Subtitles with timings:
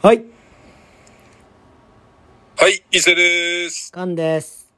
[0.00, 0.24] はい、
[2.56, 3.90] はい、伊勢です。
[3.90, 4.68] カンです。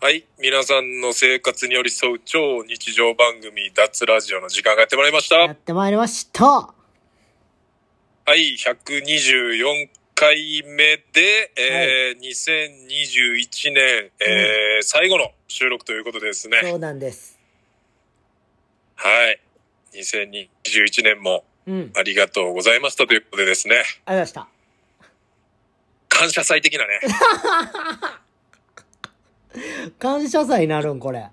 [0.00, 5.36] はい、皆さんの生活に寄り添う超日常番組、脱ラジオの時間がやってまいりました。
[5.36, 6.46] やってまいりました。
[6.46, 6.74] は
[8.34, 16.60] い、124回目で、えー2021年、えー最後の収録ということでですね。
[16.62, 17.38] そうなんです。
[18.94, 19.38] はい。
[19.92, 21.92] 2021年もうん。
[21.96, 23.76] ありがとうございましたということでですね。
[23.76, 24.48] ありがとうございました。
[26.08, 27.00] 感謝祭的なね。
[29.98, 31.28] 感謝祭になるん、これ。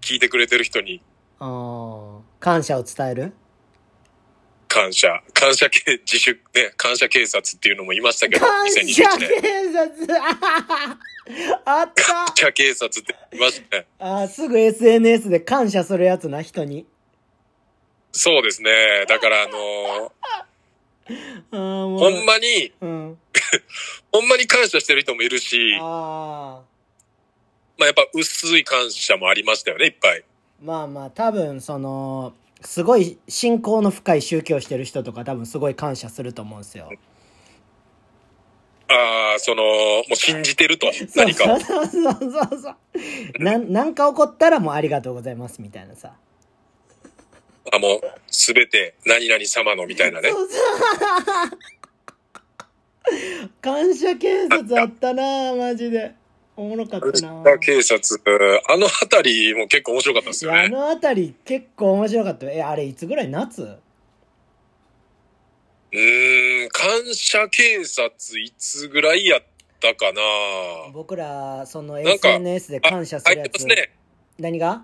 [0.00, 1.02] 聞いてくれてる人に
[1.38, 3.32] 感謝を伝える？
[4.68, 5.22] 感謝。
[5.32, 8.84] 感謝警、自主、ね、感謝警察っていうのも言いましたけど、感謝2021
[9.18, 9.40] 年。
[9.42, 10.22] 警察
[11.64, 13.86] あった感謝警察って言いましたね。
[13.98, 16.86] あーすぐ SNS で感謝するやつな、人に。
[18.18, 19.04] そうですね。
[19.08, 20.10] だからあのー
[21.50, 23.18] ほんまに、うん。
[24.10, 26.62] ほんまに感謝してる人もいるし、ああ。
[27.78, 30.24] まあやっぱ薄い感謝もありましたよね、いっぱい。
[30.62, 32.32] まあまあ、多分、その、
[32.62, 36.90] すごい信仰の深い宗教してる人とか多分すごい感謝すると思うんですよ。
[38.88, 41.60] ああ、その、もう信じてると、何かを。
[41.60, 42.76] そうそうそうそうそう。
[43.44, 46.14] なん、なんか起こったらもうありがとうございますみたいなさ。
[47.72, 50.30] あ、もう、すべて何々様のみたいなね。
[50.30, 50.60] そうそう
[53.60, 56.14] 感謝警察あったなマジで。
[56.58, 60.68] おもろかったな感謝警察、あのあたりも結構面白かったですよね。
[60.70, 62.52] のあたり結構面白かったよ。
[62.52, 63.62] え、あれいつぐらい夏？
[63.62, 69.42] うーん、感謝警察いつぐらいやっ
[69.80, 70.20] たかな
[70.94, 73.66] 僕ら、その SNS で感謝するやつ。
[73.66, 73.92] ね。
[74.38, 74.82] 何が？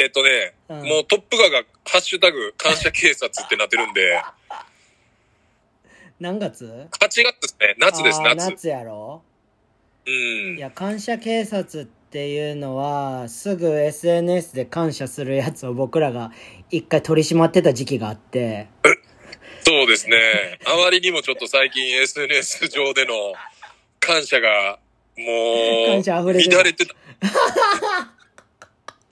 [0.00, 4.22] えっとね、うんもうトップガーがハッシュタグ感謝警察ってなってるんで、
[6.18, 7.74] 何月？8月ですね。
[7.78, 8.36] 夏です、夏。
[8.50, 9.22] 夏やろ？
[10.06, 10.60] うんい。
[10.60, 16.32] や、感謝警察っていうのは、すぐ SNS で感謝するやつを僕らが
[16.70, 18.68] 一回取り締まってた時期があって、
[19.62, 20.58] そうですね。
[20.66, 23.12] あまりにもちょっと最近 SNS 上での
[23.98, 24.78] 感謝が
[25.18, 25.24] も
[25.84, 26.94] う 感謝溢れてた乱れてた。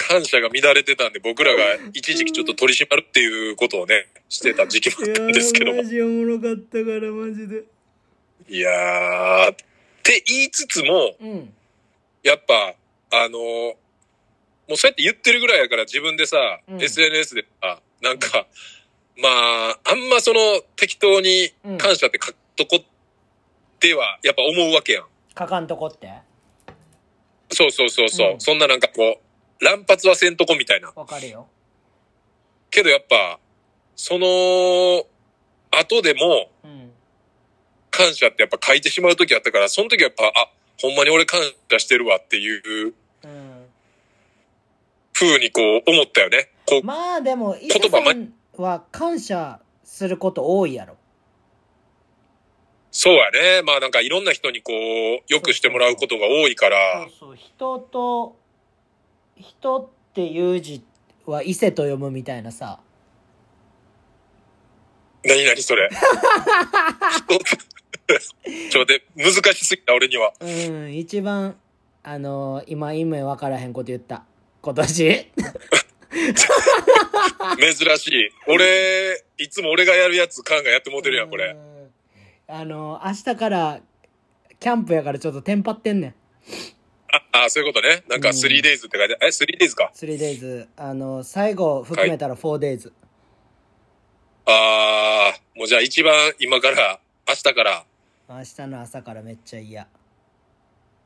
[0.09, 5.85] 感謝が乱れてたんで僕らが一時期ちょっと取り締まるっていうことをね、してた時期もあったんですけども。
[5.85, 7.65] ジおもろかったから、マジで。
[8.49, 9.57] いやー、っ
[10.03, 11.53] て言いつつも、うん。
[12.23, 12.75] やっぱ、
[13.11, 13.77] あのも
[14.75, 18.47] うそうやって言ってるぐらいやから自分でさ、うん SNS でさ、なんか、
[19.17, 22.85] まあ、あんまその適当に感謝って書っとこっ
[23.79, 25.05] ては、やっぱ思うわけやん。
[25.35, 26.09] かかんとこって？
[27.51, 28.33] そうそうそうそう。
[28.33, 29.28] うんそんななんかこう、
[29.61, 30.93] 乱発はせんとこみたいな。
[30.95, 31.49] わかるよ。
[32.71, 33.39] けどやっぱ、
[33.97, 35.07] その、
[35.71, 36.93] 後でもうん。
[37.91, 43.65] 感謝ってやっぱ書いてしまう時あったから、その時はやっぱ、あ、ほんまに俺感謝してるわっていううん。
[45.13, 46.51] 風にこう思ったよね。
[46.65, 50.97] こう、まあでも、伊言葉勢さんは感謝すること多いやろ。
[52.93, 53.63] そうやね。
[53.63, 57.37] まあなんかいろんな人にこう、よくしてもらうことが多いからそう、そう。
[57.37, 58.37] 人と、
[59.41, 60.83] 人っていう字
[61.27, 62.81] は伊勢と読むみたいなさ。
[65.25, 65.89] 何々それ？
[68.71, 70.33] ちょ、で、難しすぎた俺には。
[70.41, 71.57] うん、一番、
[72.03, 74.25] あの今、意味わからへんこと言った。
[74.63, 75.31] 今年？
[77.61, 78.31] 珍しい。
[78.47, 81.55] 俺、いつも俺がやるやつ、カンがやってもうてるやん、これ。
[81.55, 81.91] うん。
[82.55, 83.81] あの明日から、
[84.59, 86.15] キャンプやからちょっとテンパってんねん。
[87.33, 88.03] あ、あそういうことね。
[88.09, 89.93] なんかうん 3days って書いて、え、3days か。
[89.95, 90.67] 3days。
[90.77, 92.93] あの、最後含めたら 4days。
[94.47, 97.85] あー、もうじゃあ一番今から、明日から、
[98.29, 99.87] 明日の朝からめっちゃ嫌。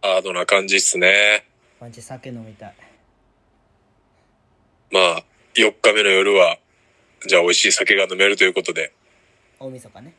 [0.02, 1.46] ハードな感じっすね。
[1.80, 2.74] マジ酒飲みたい。
[4.90, 5.24] まあ、
[5.54, 6.58] 4日目の夜は、
[7.26, 8.92] じゃあ美味しい酒が飲めるということで。
[9.58, 10.14] 大晦日ね。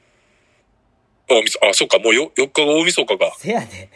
[1.30, 3.36] 大晦日、あ、そっか、もうよ4日が大晦日か。
[3.38, 3.90] せやで。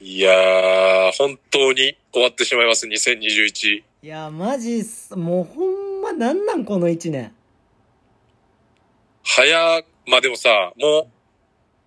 [0.00, 3.78] いやー、本当に終わってしまいます、2021。
[3.78, 7.34] いや、マジっす、もうほんまなんなんこの一年。
[9.24, 11.10] 早、まあでもさ、も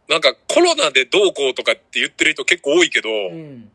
[0.09, 3.71] う、なんかコロナでどうこうとかって言ってる人結構多いけど、うん。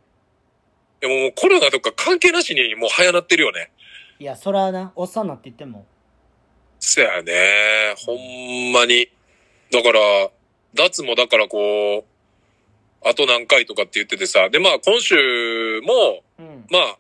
[1.01, 3.71] でももうコロナとか関係なしにもう早なってるよね。
[4.19, 5.87] いや、そらな、おっさんなって言っても。
[6.79, 7.95] そやね。
[8.05, 9.09] ほんまに。
[9.73, 10.31] だから、
[10.75, 12.16] 脱もだからこう、
[13.09, 16.67] あと何回とかって言っててさ、でまあ今週も、うん。
[16.71, 16.99] まあ、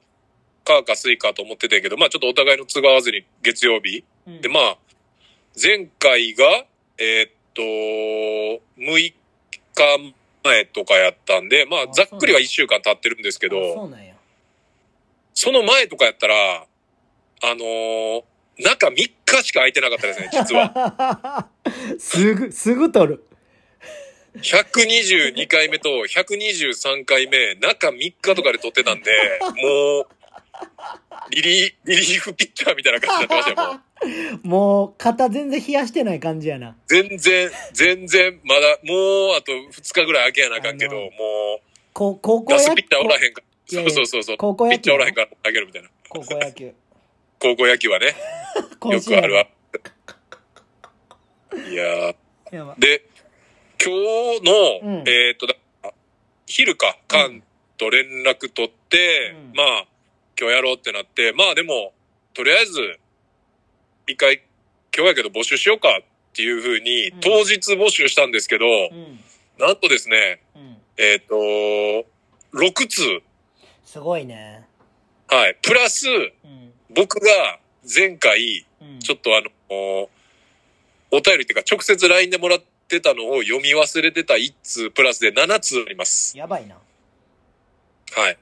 [0.65, 4.05] かか水かと思ってたけど、まあちょっとお互いの都合合わずに月曜日。
[4.27, 4.79] うんでまあ、
[5.61, 6.45] 前回が、
[6.99, 7.63] えーっと、
[8.79, 9.15] 6日
[10.45, 14.15] 前とかやったんで、まああ、ざっくりは1週間経ってるんですけど、うなんや。
[15.35, 16.67] その前とかやったら、あ
[17.43, 18.23] のー
[18.59, 21.49] 中3日しか空いてなかったですね、実は。
[21.99, 23.26] すぐ、すぐ取る。
[24.43, 29.11] 122回目と123回目、中3日とかで撮ってたんで、
[29.63, 30.07] もう、
[31.31, 33.81] リリー、リリーフピッチャーみたいな感じになってましたよ、も
[34.45, 34.49] う。
[34.49, 36.77] もう、肩全然冷やしてない感じやな。
[36.87, 41.61] 全然、全然、まだ、もうあと2日ぐらい空けやなあかんけど、も
[41.93, 43.47] こ高う、校野球ピッチャーおらへんから。
[43.69, 44.37] いやいそそうそうそう。
[44.37, 45.89] 高校野球ピッチャーおらへんから投げるみたいな。
[46.09, 46.73] 高校野球。
[47.39, 48.07] 高校野球はね、
[48.93, 49.47] よくあるわ。
[51.71, 52.15] いや
[52.79, 53.03] で、
[53.83, 53.93] 今
[54.41, 55.55] 日の、うんえーっと、だ
[56.47, 57.43] 昼か、カン
[57.77, 59.87] と連絡取って、うんまあ、
[60.39, 61.93] 今日やろうってなって、まあでも、
[62.35, 62.99] とりあえず、
[64.07, 64.43] 一回、
[64.97, 66.03] 今日やけど募集しようかっ
[66.33, 69.21] ていうふうにうん、当日募集したんですけど、うん。
[69.59, 70.77] なんとですね、うん。
[70.97, 72.09] えーっと、
[72.57, 73.23] 6通、
[73.85, 74.65] すごいね。
[75.29, 76.73] はい、プラス、うん。
[76.95, 79.01] 僕が前回、うん。
[79.01, 80.11] ちょっとあの、お
[81.11, 82.67] お便りっていうか、直接 LINE でもらって
[83.01, 86.37] たのを読み忘れてた1通プラスで7通あります。
[86.37, 86.77] やばいな。
[86.77, 88.39] はい。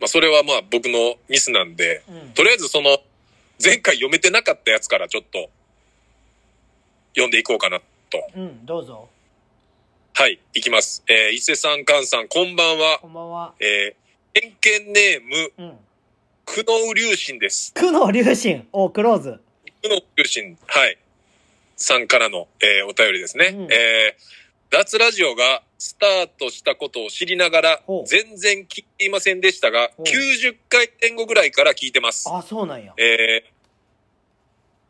[0.00, 2.32] まあ、それはまあ僕のミスなんで、うん。
[2.32, 2.98] とりあえずその、
[3.62, 5.50] 前回読めてなかったやつからちょっと、
[7.14, 7.80] 読んでいこうかな
[8.10, 8.28] と。
[8.36, 9.08] うん、どうぞ。
[10.14, 11.02] はい、いきます。
[11.08, 12.98] えー、伊勢さん、菅さん、こんばんは。
[13.00, 13.54] こんばんは。
[13.60, 14.52] えー、偏
[14.84, 15.78] 見ネーム、うん。
[16.44, 17.72] 久能龍心です。
[17.74, 18.68] 久能龍心。
[18.72, 19.40] お、クローズ。
[19.82, 20.98] 久能龍心、はい。
[21.76, 23.46] さんからの、えーお便りですね。
[23.46, 32.28] うんえー、脱ラジオがスタートしたことを知りながら全然聞いていませんでしたがほう、90回前後ぐらいから聞いてます。
[32.32, 32.94] あ、そうなんや。
[32.96, 33.44] え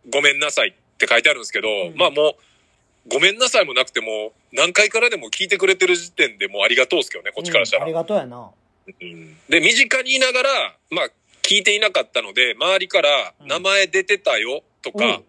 [0.06, 7.85] ー、ごめんなさいって書いてあるんですけど、んまあもう、ごめんなさいもなくても、何回からでも聞いてくれてる時点でもうありがとうですけどね、こっちからしたら。
[7.85, 8.50] うんありがとうやな。
[8.87, 11.09] うんで、身近にいながら、まあ、
[11.43, 15.23] 聞いていなかったので、周りから、うん名前出てたよ、とか、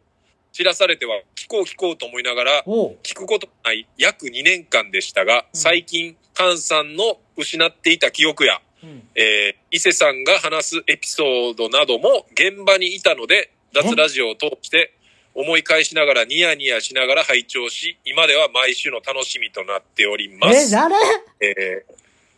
[0.58, 2.64] うん知らされては、聞こう聞こうと思いながら。
[2.66, 9.08] 聞くことがない約2年間でしたが、うん最近、菅さんの失っていた記憶や、うん。
[9.16, 14.94] えー伊勢さんが話すエピソードなども現場にいたので、脱ラジオを通して
[15.36, 20.72] 思い返しながらニヤニヤしながら拝聴し、今では毎週の楽しみとなっておりまえ、す。
[20.72, 20.96] 誰？
[21.42, 21.94] えー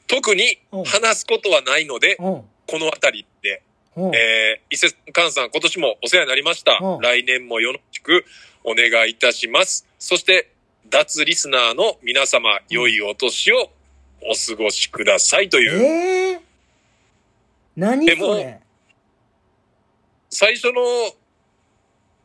[0.08, 2.24] 特にうん話すことはないので、うん。
[2.26, 2.44] こ
[2.80, 3.26] の辺り。
[3.98, 6.80] えー、伊勢菅さん今年もお世話になりました。
[6.82, 8.26] うん来年もよろしく
[8.64, 9.86] お願いいたします。
[9.98, 10.52] そして、
[10.90, 13.72] 脱リスナーの皆様、良いお年を
[14.22, 16.40] お過ごしくださいという、えー、
[17.78, 18.60] 何でもそれ
[20.30, 20.82] 最初の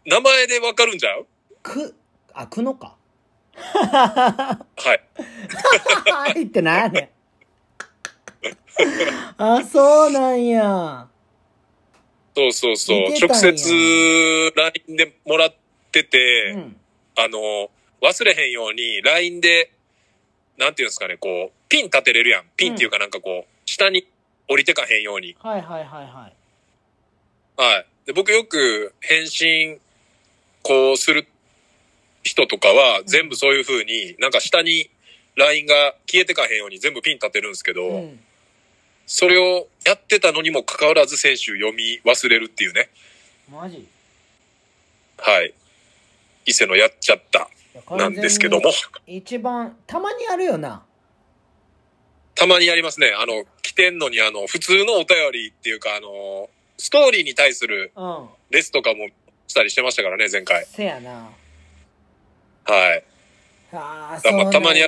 [0.06, 1.26] 名前でわかるんじゃう？
[1.62, 1.94] く、
[2.32, 2.96] あ、くのか。
[3.54, 4.58] は
[4.94, 5.00] い。
[6.10, 7.08] はいってやねん。
[9.38, 11.08] あ、そうなんや。
[12.36, 15.54] そうそうそう直接 LINE でもらっ
[15.92, 16.76] てて、うん。
[17.16, 17.70] あの、
[18.02, 19.70] 忘れへんように LINE で、
[20.58, 22.44] なんていうんですかね、こう、ピン立てれるやん。
[22.56, 24.06] ピンっていうかなんかこう、下に
[24.48, 25.36] 降りてかへんように。
[25.38, 27.60] はいはいはいはい。
[27.60, 27.86] はい。
[28.06, 29.80] で、僕よく返信、
[30.62, 31.28] こうする
[32.24, 34.90] 人とかは、全部そういう風に、なんか下に
[35.36, 38.20] LINE が消えてかへんように全部ピン立てるんですけど、うん。
[39.06, 42.88] それをやってたのにもかかわらず先週読み忘れるっていうね。
[43.50, 43.86] マジ？
[45.18, 45.54] はい。
[46.46, 47.48] 伊勢のやっちゃった
[47.94, 48.70] なんですけども、
[49.06, 50.82] 一番、たまにあるよな。
[52.34, 53.12] たまにやりますね。
[53.16, 58.28] あの、来てんのにあの、普通のお便りっていうかあの、ストーリーに対するうん。
[58.50, 59.08] レスとかも
[59.46, 60.66] したりしてましたからね、前回。
[60.66, 61.30] せやな。
[62.64, 63.04] はい。
[63.72, 64.52] ああ、だそうなんや。
[64.52, 64.80] たまに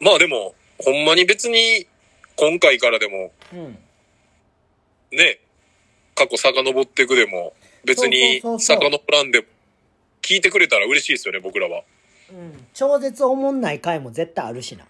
[0.00, 1.86] まあでも、ほんまに別に、
[2.36, 3.78] 今回からでも、うん。
[5.12, 5.38] ね、
[6.14, 7.54] 過去遡っていくでも、
[7.84, 9.46] 別に遡らんでも、
[10.22, 11.82] 聞いてくれたら嬉しいですよね、僕らは。
[12.30, 12.66] うん。
[12.74, 14.86] 超絶おもんない回も絶対あるしな。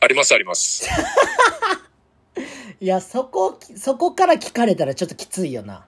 [0.00, 0.88] ありますあります。
[2.80, 5.84] いや、そこ、そこから聞かれたらちょっときついよな。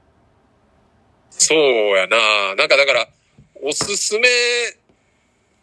[1.30, 1.58] そう
[1.96, 2.54] やな。
[2.56, 3.08] なんかだから、
[3.62, 4.28] おすすめ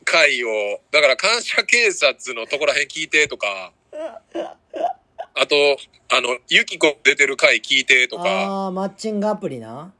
[0.10, 3.74] 回を、だから感謝警察のとこらへん聞いてとか、
[5.36, 5.56] あと、
[6.10, 9.92] あの、ゆきこ出てる回聞いてとか、ああー、マッチングアプリな。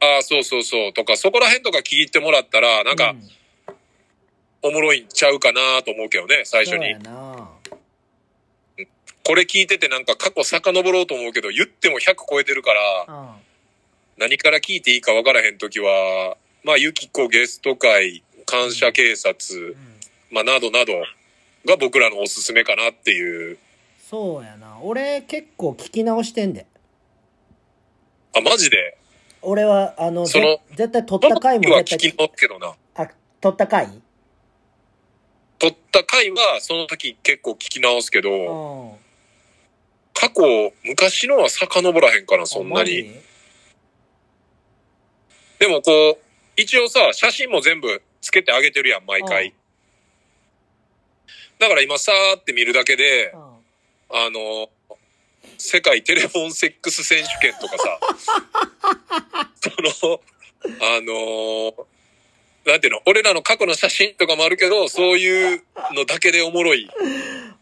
[0.00, 3.14] ああ、そうそうそう、とか、そこらへんとか聞いてもらったら、なんか
[4.62, 6.96] う、おもろいんちゃうかなと思うけどね、最初に。
[9.24, 13.28] これ聞いててなんか過去遡ろうと思うけど、言っても100超えてるから、うん。
[14.16, 19.76] 何から聞いていいか分からへんときは、まあ、ゆきこゲスト会、感謝警察、
[20.30, 20.94] まあ、などなど
[21.66, 23.58] が僕らのおすすめかなっていう。
[24.08, 24.78] そうやな。
[24.80, 26.66] 俺結構聞き直してんで。
[28.34, 28.96] あ、マジで？
[29.42, 32.74] 俺はあのそのぜ絶対撮った回もは聞き絶対直すけどな。
[32.94, 33.08] あ
[33.42, 34.00] 撮った回？
[35.58, 38.96] 撮った回はその時結構聞き直すけうど、ん。
[40.14, 43.12] 過去、昔のは遡らへんかな、そんなに。
[45.58, 46.18] でもこう、
[46.56, 49.54] 一応さ、写真も全部つけてあげてるやん、毎うん回。
[51.58, 53.40] だから今さーって見るだけで、うん
[54.10, 54.68] あの、
[55.56, 58.00] 世界テレフォンセックス選手権とかさ、
[59.92, 60.20] その、
[60.80, 61.86] あの
[62.64, 66.88] なんていうの、俺らの過去の写真とかもあるけど、そういうのだけでおもろい。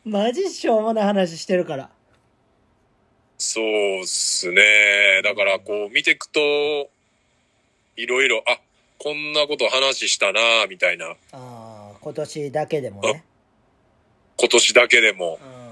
[0.04, 1.90] マジしょうもない話してるから
[3.38, 5.20] そうっすね。
[5.22, 6.90] だからこう見ていくと、
[7.96, 8.60] いろいろ、あ、
[8.98, 11.06] こんなこと話したなみたいな。
[11.10, 13.24] ああ今年だけでもね
[14.38, 15.38] 今年だけでも。
[15.42, 15.66] うん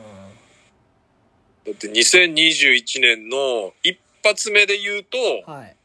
[1.65, 5.77] だって2021年の一発目で言うと、はい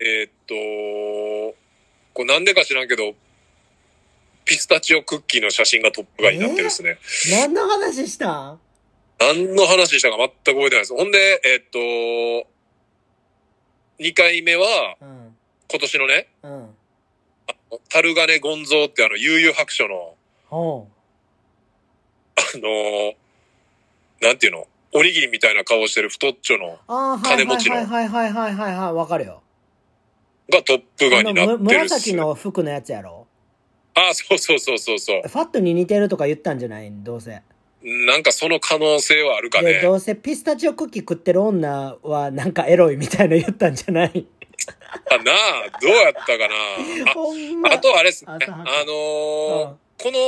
[0.00, 1.56] えーっと、
[2.14, 3.14] これなんでか知らんけど、
[4.44, 6.98] ピスタチオクッキーの写真がトップガンになってるですね。
[7.30, 8.52] 何の話した？
[8.52, 8.60] ん
[9.20, 10.94] 何の話したか全く覚えてないです。
[10.96, 12.48] ほんで、えーっと、
[14.00, 15.36] 2回目は、うん
[15.70, 16.68] 今年のね、うん
[17.88, 20.14] タルガネ・ゴンゾーってあの、悠々白書の、
[20.48, 20.88] ほ
[22.36, 23.14] あのー
[24.20, 26.78] なんていうの、おにぎりみたいな顔してる太っちょの、
[27.22, 29.40] 金持ちのはいはいはいはいはいはいわかるよ
[30.52, 31.58] がトップガあンになってる。
[31.60, 33.28] 紫の服のやつやろ？
[33.94, 35.22] あ、そうそうそうそうそう。
[35.28, 36.90] ファットに似てるとか言ったんじゃない？
[36.90, 37.40] どうせ
[37.82, 39.74] なんかその可能性はあるかね。
[39.74, 44.26] でどうせピスタチオクッキー食ってる女はなんかエロいみたいな言ったんじゃない
[45.10, 46.54] あ、なあ、どうやったかな。
[47.70, 48.30] あ、あとあれっすね。
[48.30, 50.18] あのーうんこの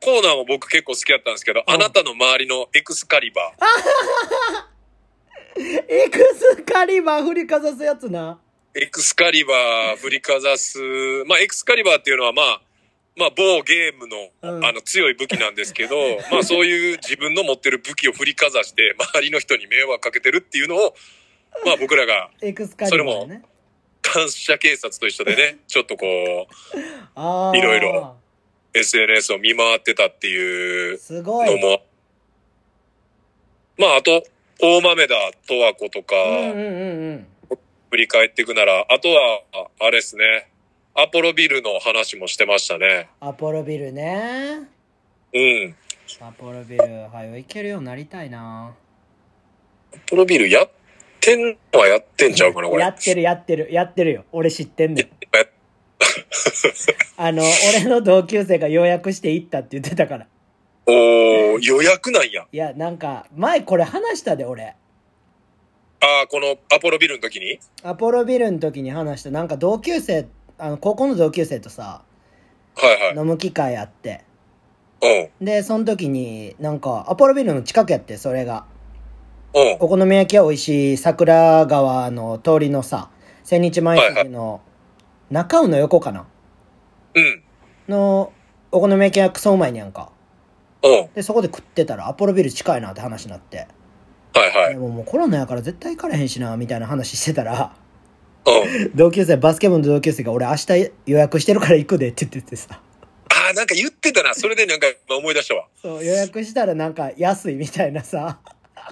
[0.00, 3.52] コーナーも僕結構好きだったんですけど、うんあなたの周りのエクスカリバ
[5.56, 8.82] エクスカリバー振りかざすやつなー。
[8.82, 10.78] エクスカリバー振りかざす。
[11.26, 12.62] まあ、エクスカリバーっていうのはまあ、
[13.16, 15.96] まあ、某ゲームの、うんあの、強い武器なんですけど、
[16.32, 20.94] まあ、そういう自分の持ってる武器を振りかざして、周りの人に迷惑かけてるっていうのを、
[21.66, 23.42] まあ、僕らがエクスカリバーね
[24.02, 28.16] 感謝警察と一緒でね、 ちょっとこう、いろいろ
[28.74, 31.50] SNS を見回ってたっていうすごい。
[31.50, 31.82] のも、
[33.78, 34.22] まあ、あと、
[34.60, 35.14] 大豆田
[35.48, 36.66] 十和子とか、うんうんうん
[37.10, 37.26] うん。
[37.90, 40.48] 振り返っていくなら、あとは、ああれですね、
[40.94, 43.08] アポロビルの話もしてましたね。
[43.20, 44.68] アポロビルね。
[45.32, 45.74] うん。
[46.20, 48.74] アポロビルはよ行けるようになりたいな。
[49.94, 50.70] アポロビルやっ
[51.22, 52.82] てんのはやってんちゃうかな、これ。
[52.82, 53.68] やってるやってる。
[53.72, 54.24] やってるよ。
[54.32, 55.10] 俺知ってんねんや
[57.16, 60.26] あの俺の同級生が予約して行ったって言ってたから。
[60.86, 62.46] おー、予約なんや。
[62.50, 64.74] いやなんか前これ話したで俺。
[66.00, 67.60] ああ、このアポロビルの時に？
[67.84, 69.30] アポロビルの時に話した。
[69.30, 70.26] なんか同級生
[70.58, 72.02] あの高校の同級生とさ
[72.74, 73.16] はいはい。
[73.16, 74.24] 飲む機会あって。
[75.00, 75.46] うん。
[75.46, 78.66] でその時になんかアポロビルの近くやってそれが
[79.54, 79.76] うん。
[79.80, 83.10] お好み焼きは美味しい桜川の通りのさ
[83.44, 84.60] 千日前筋の
[85.30, 86.26] 中尾の横かな？
[87.14, 87.42] うん。
[87.88, 88.32] の
[88.70, 90.10] お好み焼きがクソうまいねやんか
[90.82, 91.08] うん。
[91.14, 93.66] でそこで食ってたらアポロビル近いなって話になって
[94.34, 94.74] はいはい。
[94.74, 97.74] でももうコロナやから絶対行かれへんしなみたいな話してたら
[98.46, 98.50] う
[98.86, 98.92] ん。
[98.94, 104.34] 同級生バスケ部の同級生が俺明日予約してるから行くでって言っててさああ、なんか言ってたな。
[104.34, 105.66] それでなんか今思い出したわ。
[105.80, 108.38] そう予約したらなんか安いみたいなさ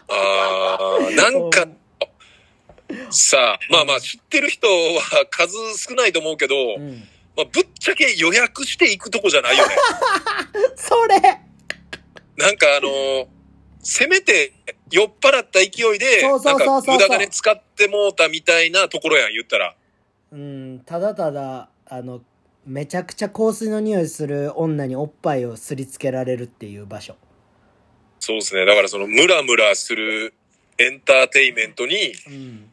[0.08, 0.78] あ
[1.08, 1.66] あ、なんか、
[3.10, 7.04] さあ、まあまあ知ってる人は数少ないと思うけど、うん
[7.36, 9.74] まあぶっちゃけ予約していくとこじゃないよね。
[10.74, 11.20] それ
[12.36, 13.26] なんかあのー
[13.82, 14.52] せめて
[14.90, 19.74] 酔っ払った勢いで、そうそうそうそうなんか無駄金使ってもうたみたいなところやん、言ったら。
[20.32, 22.20] うんただただあの
[22.66, 27.16] めちゃくちゃ香水の匂いする女におっぱいをすりつけられるっていう場所
[28.20, 28.64] そうですね。
[28.66, 30.34] だからそのムラムラする
[30.78, 32.70] エンターテインメントにうん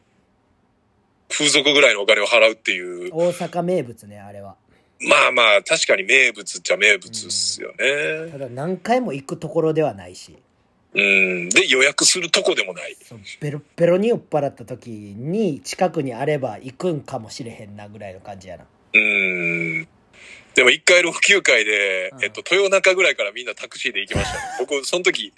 [1.28, 3.10] 風俗ぐらいのお金を払うっていう。
[3.12, 4.56] 大阪名物ねあれは
[5.00, 8.30] まあまあ確かに名物っちゃ名物っすよね。
[8.30, 10.36] ただ何回も行くところではないし
[10.94, 11.48] うん。
[11.50, 12.96] で予約するとこでもない。
[13.02, 18.64] そうベロッベロに酔っ払った時に近くにあれば行くんかもしれへんなぐらいの感じやな
[18.94, 19.88] うん。
[20.58, 24.42] でも一回老朽会で、うんえっと、豊中ぐらいからみんなタクシーで行きましたね。
[24.66, 25.32] 僕、その時、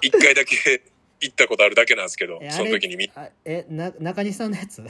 [0.00, 0.56] 一回だけ
[1.20, 3.12] 行ったことあるだけなんですけどえ、その時にみ、
[3.44, 4.82] えな中西さんのやつ？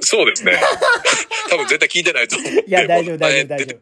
[0.00, 0.60] そうですね。
[1.48, 2.50] 多分絶対聞いてないと思う。
[2.50, 3.80] いや、大丈夫、大丈夫、前大丈夫。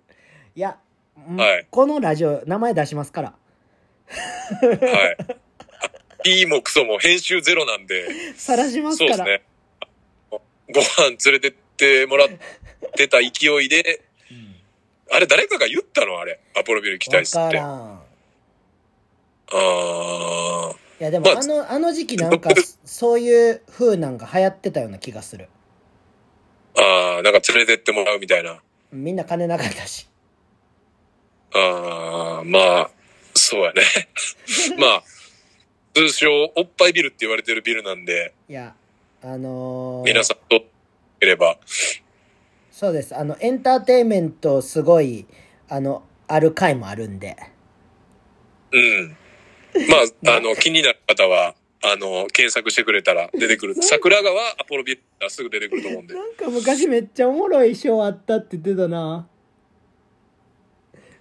[0.55, 0.79] いや、
[1.17, 3.35] うんはいこのラジオ、名前出しますから。
[4.11, 5.17] はい。
[6.25, 9.17] P もクソも編集ゼロなんで、晒しますから。
[9.17, 10.41] そうですね。
[10.75, 12.29] ご飯連れてってもらっ
[12.97, 14.10] てた勢いで、うん
[15.13, 16.19] あれ誰かが言ったの？
[16.21, 16.41] あれ。
[16.57, 17.59] アポロビル行きたいっすって。
[17.59, 18.01] あん。
[19.53, 22.51] あいや、でも、まああの、あの時期なんか、
[22.85, 25.49] そういう風なんが流行ってたような気がする。
[26.75, 26.83] ー。
[26.83, 28.63] ああ、なんか連れてってもらうみたいな。
[28.93, 30.09] みんな金なかったし。
[31.55, 32.91] ああ、まあ、
[33.35, 33.83] そうやね。
[34.79, 35.03] まあ、
[35.95, 38.75] 通称、おっぱいビルって言われてるビルなんで、いや、
[39.23, 40.65] あのー皆さんと
[41.19, 41.59] ければ、
[42.81, 43.15] そうです。
[43.15, 45.27] あの、エンターテインメントすごい、
[45.69, 47.37] あの、ある回もあるんで。
[48.73, 49.17] うん。
[49.87, 53.75] まあ、あの、気になる方は、あの、検索してくれたら出てくる。
[53.83, 56.15] 桜川アポロビルがすぐ出てくると思うんで。
[56.15, 59.29] なんか昔めっちゃおもろいショーあったって言ってたな。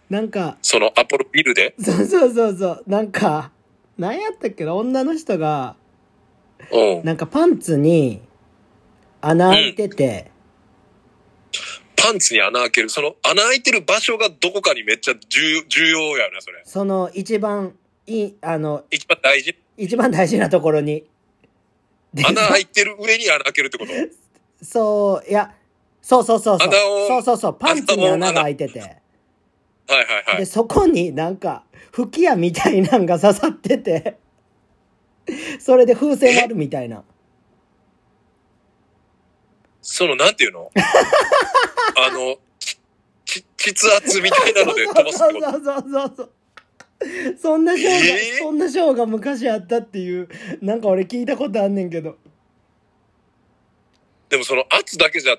[0.10, 2.84] なんか、そのアポロビルで、そうそうそうそう。
[2.88, 3.52] なんか、
[3.98, 4.76] 何やったっけな？
[4.76, 5.76] 女の人が、
[6.72, 7.04] うん。
[7.04, 8.22] なんかパンツに
[9.20, 10.32] 穴開いてて、
[12.02, 12.90] パンツに穴開ける。
[12.90, 16.62] その穴開いてる場所がどこかにめっちゃ重重要やな、それ。
[16.66, 17.76] その一番
[18.08, 19.56] いい、あの、一番大事。
[19.78, 21.04] 一番大事なところに。
[22.14, 23.92] で穴開いてる上に穴開けるってこと？
[24.66, 25.54] そう、いや、
[26.02, 26.68] そうそうそうそう。
[26.68, 27.58] 穴をそうそうそう。
[27.60, 28.80] パンツに穴が開いてて。
[28.80, 28.90] はい
[29.90, 30.46] はいはで、い。
[30.46, 34.18] そこになんか、吹き矢みたいなんが刺さってて、
[35.60, 37.04] それで風船割るみたいな。
[39.92, 40.70] その、なんていうの？
[41.98, 42.78] あの、ち、
[43.26, 45.52] ち、膣圧みたいなので飛ばすってこと？
[45.52, 46.32] そうそうそうそう。
[47.42, 48.38] そんなショーが、えー？
[48.38, 50.30] そんなショーが昔あったっていう、
[50.62, 52.18] なんか俺聞いたことあんねんけど。
[54.30, 55.38] でもその圧だけじゃ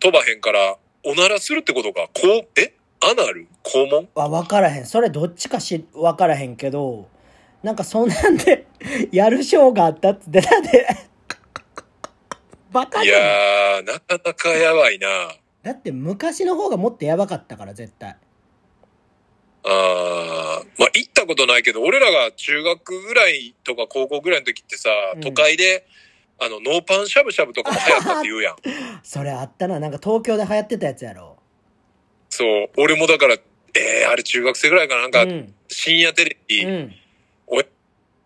[0.00, 2.08] 飛ばへんから、おならするってことか？
[2.12, 2.74] こう、え？
[3.00, 3.46] アナル？
[3.62, 4.08] 肛門？
[4.16, 4.84] あ、わからへん。
[4.86, 7.08] それどっちかし、わからへんけど、
[7.62, 8.66] なんかそんなんで、
[9.12, 11.05] やるショーがあったって言ってたで。
[12.76, 15.08] バカいじゃないやー、なかなかやばいな。
[15.62, 18.16] だって昔の方がもっとやばかったから、絶対。
[19.64, 25.86] あーまあ、行ったことないけど、俺らが中学ぐらいとか高校ぐらいの時ってさ、うん都会で、
[26.38, 28.56] あの、ノーパンしゃぶしゃぶとかも流行ったって言うやん。
[29.02, 29.80] それあったな。
[29.80, 31.38] なんか東京で流行ってたやつやろ。
[32.28, 35.54] そう、俺もだから、えー、あれ中学生ぐらいかな、なんか、うん。
[35.68, 36.94] 深夜テレビ、うん。
[37.46, 37.62] お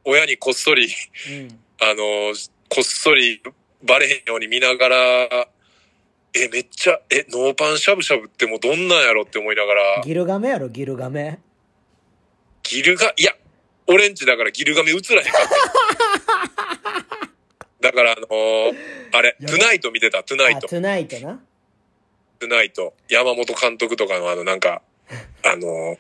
[0.05, 0.89] 親にこっそり、
[1.29, 1.61] うん。
[1.81, 2.35] あの、
[2.69, 3.41] こっそり
[3.83, 4.97] バレへんように見ながら、
[6.33, 11.40] え、めっちゃ、え、ノーパンしゃぶしゃぶってもうどんなんやろって思いながら、ギルガメやろ、ギルガメ。
[12.62, 13.35] ギルガ、いや、
[13.88, 17.21] オレンジだからギルガメ映らへんかった。
[17.81, 18.77] だからあのー
[19.12, 20.69] あれ、トゥナイト見てた、トゥナあ、イト。
[20.69, 21.40] トゥナイトな。
[22.38, 22.95] トゥナイト。
[23.09, 24.83] 山本監督とかのあの、なんか、
[25.45, 25.99] あのー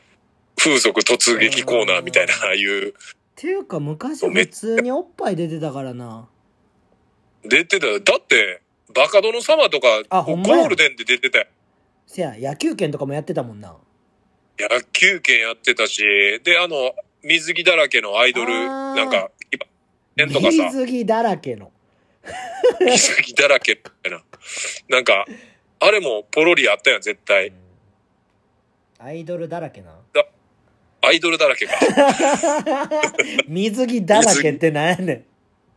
[0.62, 2.92] 風俗突撃コーナーみたいな、ああいう、っ
[3.34, 6.28] ていうか昔普通におっぱい出てたからな。
[7.44, 7.86] 出てた。
[7.86, 8.62] だって、
[8.94, 11.46] バカ殿様とか、ゴールデンで出てたよ
[12.06, 13.76] せや、野球拳とかもやってたもんな。
[14.58, 16.02] 野球拳やってたし、
[16.42, 21.70] で、あの、水着だらけのアイドル、なんか、今、ねとかさ、水着だらけの。
[22.80, 24.22] 水着だらけみたいな。
[24.88, 25.24] なんか、
[25.78, 27.52] あれもポロリあったやん、絶対。
[28.98, 29.94] アイドルだらけな。
[31.02, 31.72] アイドルだらけか。
[33.48, 35.24] 水着だらけってなんやねん。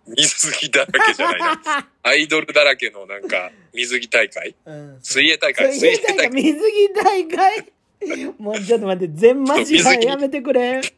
[0.08, 1.88] 水着だらけじゃないな。
[2.04, 5.00] アイドルだらけのなんか、水着大会うん。
[5.02, 7.74] 水泳大会水泳大会、水着大会。
[8.38, 10.82] もうちょっと待って、全マジ水着やめてくれ。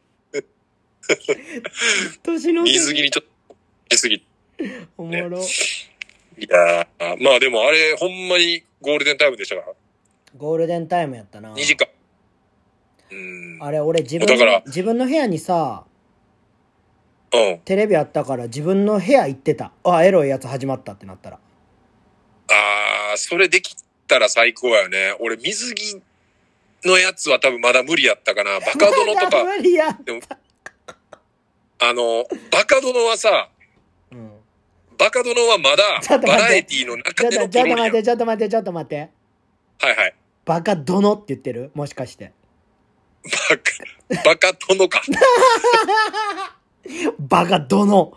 [2.22, 3.56] 年の水着にちょっと、
[3.96, 4.24] しすぎ。
[4.98, 5.40] おもろ。
[6.38, 9.60] いやーまあでもあれ、ほんまにゴールデンタイムでしたか？
[9.62, 9.68] ら。
[10.36, 11.54] ゴールデンタイムやったな。
[11.54, 11.88] 2時間。
[13.10, 13.58] うん。
[13.62, 14.26] あれ、俺自分
[14.66, 15.84] 自分の部屋にさ、
[17.32, 17.58] うん。
[17.64, 19.72] テレビあったから自分の部屋行ってた。
[19.84, 21.38] あ、エロいやつ始まったってなったら。
[22.48, 25.16] あー、それできたら最高やよね。
[25.20, 26.02] 俺、水着
[26.84, 28.58] のやつは多分まだ無理やったかな。
[28.60, 29.98] バカ殿とか、無理や。
[31.78, 33.50] あの、バカ殿はさ、
[34.10, 34.30] うん。
[34.96, 39.12] バカ殿はまだちょっと待ってバラエティのちょ中でのプロリやんちょっと待って、ちょっと待って、ちょっと待
[39.66, 39.86] って。
[39.86, 40.14] はいはい。
[40.46, 41.70] バカ殿って言ってる？
[41.74, 42.32] もしかして。
[44.10, 45.02] バカ、バカ殿か。
[47.18, 48.16] バカ殿。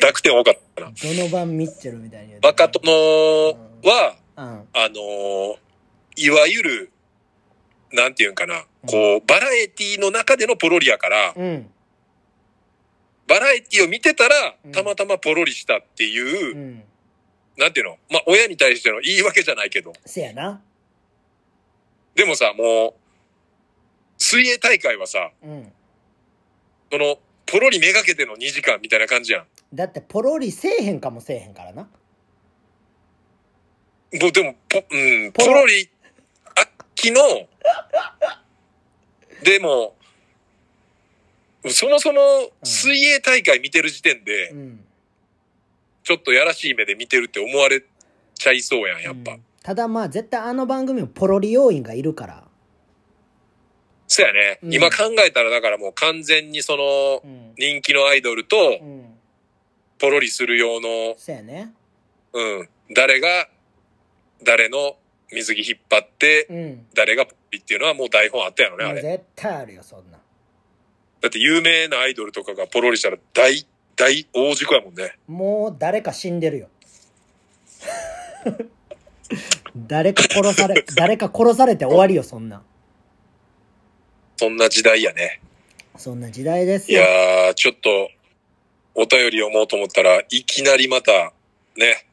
[0.00, 0.90] 濁点多かったな。
[0.90, 2.92] ドノバン・ミッチェルみたいに言うてバカ殿
[3.84, 4.68] は、うん。
[4.72, 5.58] あのー
[6.20, 6.90] いわゆる、
[7.92, 11.70] なんていうんかな、こう、バラエティの中でのポロリやから、うん。
[13.28, 16.82] バラエティを見てたらうん、たまたまポロリしたっていう、うん
[17.58, 17.98] なんていうの？
[18.08, 19.92] まあ、親に対しての言い訳じゃないけど。
[20.06, 20.62] せやな
[22.14, 22.94] でもさ、もう、
[24.28, 25.72] 水泳大会はさ、うん。
[26.92, 29.46] その、ポロリめがけての2時間みたいな感じやん。
[29.72, 31.84] だってポロリせえへんかもせえへんからな。
[31.84, 31.88] も
[34.28, 35.66] うでも、ポ、うん、ポロ。
[35.66, 35.88] リ、
[36.54, 36.64] あっ
[36.94, 37.22] きの、
[39.42, 39.96] でも、
[41.70, 42.20] そもそも
[42.62, 44.84] 水泳大会見てる時点でう、ん。
[46.02, 47.82] ちょっとやらしい目で見てるって思われ
[48.34, 49.32] ちゃいそうやん、やっぱ。
[49.32, 49.44] うん。
[49.62, 52.47] ただまあ絶対あの番組もポロリ要員がいるから
[54.08, 54.74] そやね、うん。
[54.74, 57.54] 今考えたらだからもう完全にそのうん。
[57.56, 59.14] 人気のアイドルとうん。
[59.98, 61.72] ポロリする用の、せやね。
[62.32, 63.48] うん、誰が
[64.44, 64.96] 誰の
[65.32, 66.86] 水着引っ張ってうん。
[66.94, 69.02] 誰がポロリっていうのはもう台本あったやろね、あれ。
[69.02, 70.18] 絶対あるよそんな。
[71.20, 73.66] だって有名なアイドルとかがポロリしたら大、
[73.96, 75.18] 大大事故やもんね。
[75.26, 76.68] もう誰か死んでるよ。
[79.76, 82.62] 誰か殺され 誰か殺されて終わりよそんな
[84.38, 85.40] そんな時代やね。
[85.96, 88.08] そんな時代ですいよやー、ちょっと、
[88.94, 91.32] お便り読もうと思ったらいきなりまた、
[91.76, 92.06] ね、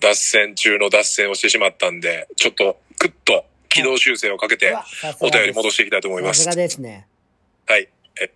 [0.00, 4.74] 脱線中の脱線をしてしまったんで、ちょっと、クッと軌道修正をかけて
[5.20, 6.62] お便り戻していきたいと思いますさすが。
[6.62, 7.06] ですね
[7.66, 7.88] はい。
[8.22, 8.30] え、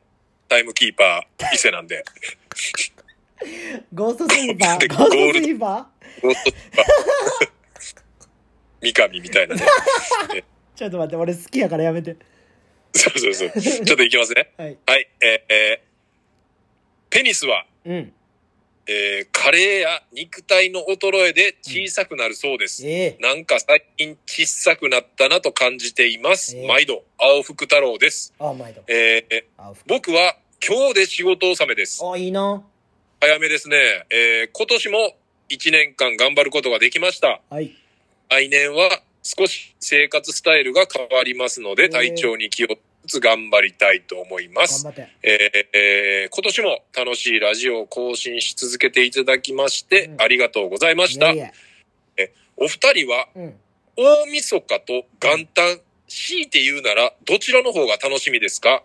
[0.48, 2.04] タイムキーパー、伊勢なんで。
[3.94, 5.88] ゴーストスイーパでーゴーストスイーパ
[6.22, 6.90] ゴーストキーパー
[8.82, 9.62] 三上みたいなね。
[10.28, 10.44] ー
[10.76, 12.16] ちょっと待って俺好きやからやめて
[12.94, 13.50] そうそうそう。
[13.60, 14.52] ちょっといきますね。
[14.56, 15.08] はいはい。
[15.20, 15.90] えーえー
[17.10, 18.12] ペニスは、うん
[18.86, 22.86] えー加齢や肉体の衰えで小さくなるそうです。
[22.86, 26.56] ええなんか最近小さくなったなと感じています。
[26.56, 28.32] えー毎度、青福太郎です。
[28.38, 29.44] あ毎度えー
[29.86, 32.00] 僕は今日で仕事納めです。
[32.04, 32.62] あいいな
[33.20, 33.76] 早めですね。
[34.10, 35.16] えー今年も
[35.48, 37.40] 1年間頑張ることができました。
[37.50, 37.72] はい
[38.28, 41.92] 来年は少し生活スタイルが変わりますので、えー。
[41.92, 42.68] 体調に気を
[43.06, 44.84] つつ頑張りたいと思います。
[44.84, 45.12] 頑張って。
[45.22, 50.22] えーえー今年も楽しいラジオを更新し続けていただきまして、うん。
[50.22, 51.32] ありがとうございました。
[51.32, 51.52] いやいや
[52.56, 53.54] お二人はうん。
[53.96, 58.82] 大晦日と元旦、強いて言うならどちらの方が楽しみですか、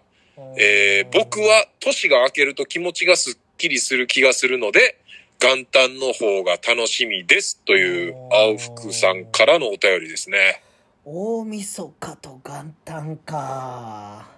[0.58, 4.98] えー僕は年が明けると気持ちがすっきりする気がするので、
[5.40, 10.62] 元旦の方が楽しみですという青福さんからのお便りですね。
[11.04, 14.30] 大晦日と元旦か。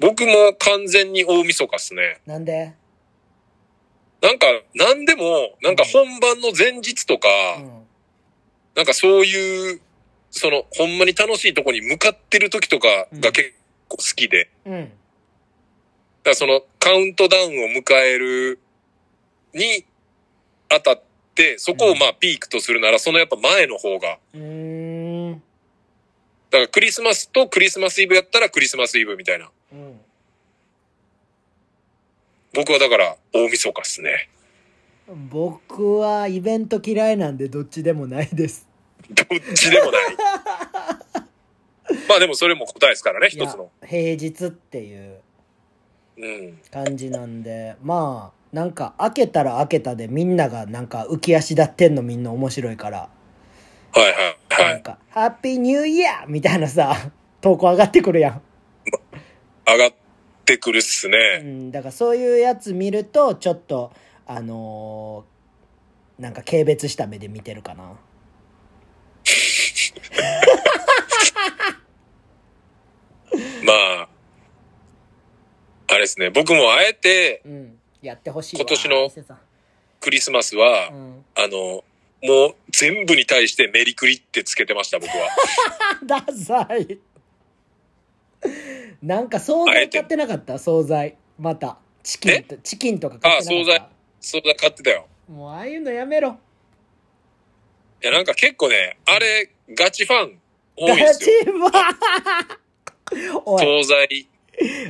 [0.00, 2.20] 僕も完全に大晦日っすね。
[2.26, 2.74] なんで？
[4.22, 7.28] なんか、なんでも、なんか本番の前日とか、
[7.58, 7.70] うん。
[8.74, 9.80] なんかそういう、
[10.30, 13.54] その、ほんまに楽しいとこに向かってる時とかが結
[13.88, 14.84] 構好きで、うん。
[14.84, 14.92] だか
[16.24, 18.58] らそのカウントダウンを迎える
[19.54, 19.84] に
[20.68, 21.02] あたっ
[21.34, 24.18] て、そこをまあピークとするなら、そのやっぱ前の方が、
[26.50, 29.50] だからクリスマスとクリスマスイブやったらクリスマスイブみたいな。
[29.72, 30.00] うん
[32.52, 34.28] 僕はだから大晦日っすね。
[35.30, 38.68] 僕はイベント嫌いなんでどっちでもないです
[39.08, 40.16] どっちでもない。
[42.08, 43.70] まあでもそれも答えですからね、一つの。
[43.86, 45.20] 平日っていう
[46.16, 46.58] うん。
[46.72, 53.08] 感じなんでまあなんか開けたら開けたでみんながなんか浮き足立ってんのみんな面白いから
[53.92, 54.14] はいはい
[54.62, 54.72] はい。
[54.74, 56.96] なんか「ハッピーニューイヤー!」みたいなさ
[57.40, 58.42] 投稿上がってくるやん、
[59.66, 59.92] 上がっ
[60.44, 61.38] てくるっすうね。
[61.42, 63.92] ん、だからそういうやつ見るとちょっと
[64.26, 67.84] あのーなんか軽蔑した目で見てるかな
[73.64, 74.08] まあ、
[75.88, 76.28] あれですね。
[76.30, 79.10] 僕もあえてうんやってほしいわ今年の
[80.00, 81.84] クリスマスは、うん、あの、
[82.22, 85.28] もう全部に対してメリクリってつけてました、僕は。
[86.04, 86.98] ダサい。
[89.02, 90.58] なんか惣菜買ってなかった？
[90.58, 91.16] 惣菜。
[91.38, 91.78] また。
[92.02, 93.90] チキンとチキンとか買ってなかった？
[94.20, 95.06] そうだ、買ってたよ。
[95.28, 96.38] もうああいうのやめろ。
[98.02, 100.38] いや、なんか結構ね、あれ、ガチファン
[100.76, 101.58] 多いガですチよ。
[101.70, 101.70] バ
[103.44, 103.84] おい。
[103.84, 104.26] 惣菜、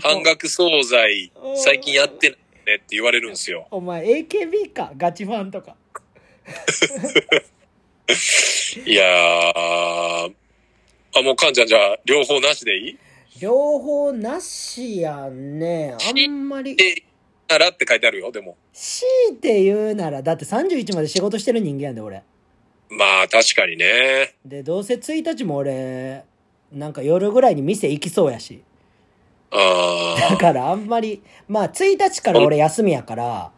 [0.03, 1.33] 半額惣菜。
[1.37, 3.67] お、最近やってないねって言われるんですよ。
[3.71, 5.77] お前 AKB かガチファンとか
[8.87, 10.35] いやー、
[11.17, 12.99] あ、もうかんちゃんじゃあ、両方なしでいい？
[13.41, 17.03] 両方なしやんねあんまりえ、
[17.49, 18.57] ならって書いてあるよ、でも。
[18.73, 22.23] 強いて言うならだって31まで仕事してる人間やで俺
[22.91, 24.35] まあ、確かにね。
[24.45, 26.25] でどうせ1日も俺
[26.73, 28.70] なんか夜ぐらいに店行きそうやしあ
[29.51, 33.51] だからあんまり、まあ1日から俺休みやから、あ。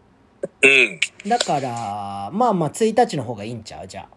[0.63, 1.01] うん。
[1.29, 3.87] だから、まあまあ1日の方がいいんちゃう？
[3.87, 4.09] じゃあ。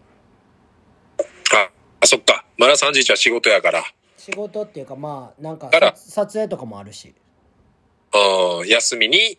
[1.56, 2.46] あ、あそっか。
[2.58, 3.84] まだ31は仕事やから。
[4.18, 7.14] 仕事っていうかまあ、なんか撮影とかもあるし。
[8.14, 8.68] うん。
[8.68, 9.38] 休みに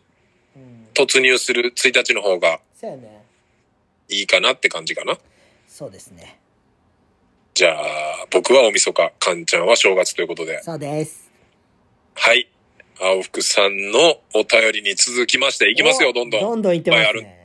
[0.55, 0.89] うん。
[0.95, 3.25] 突入する1日の方がそうやね。
[4.09, 5.19] いいかなって感じかな。
[5.67, 6.39] そうですね。
[7.55, 10.63] じゃあ、僕は大晦日、かんちゃんは正月ということで。
[10.63, 11.26] そうです。
[12.19, 12.49] はい。
[12.99, 16.41] 青福さんのお便りに続きまして、いきますよ、おどんどん。
[16.41, 17.37] どんどんいってますいっぱいあね。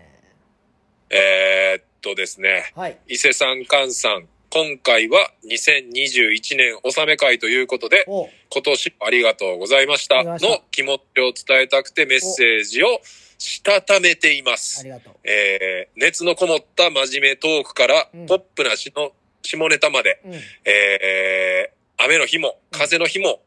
[1.09, 2.71] えーっとですね。
[2.75, 2.97] はい。
[3.07, 4.27] 伊勢さん、かんさん。
[4.49, 10.39] 今回は2021年納め会ということで、お今年もありがとうございましたの
[10.71, 12.99] 気持ちを伝えたくてメッセージを
[13.37, 14.89] したためていまあすり。
[14.89, 15.13] がとう。
[15.23, 20.33] えー、熱のこもった真面目トークから、うんポップなしの下ネタまで、うん。
[20.65, 23.41] えー、雨の日も、風の日も、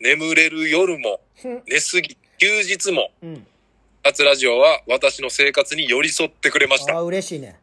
[0.00, 1.20] 眠れる夜も、
[1.66, 3.46] 寝すぎ、休日も、うん。
[4.02, 6.96] 夏ラジオは私の生活に寄り添ってくれました。
[6.96, 7.56] あ、嬉しいね。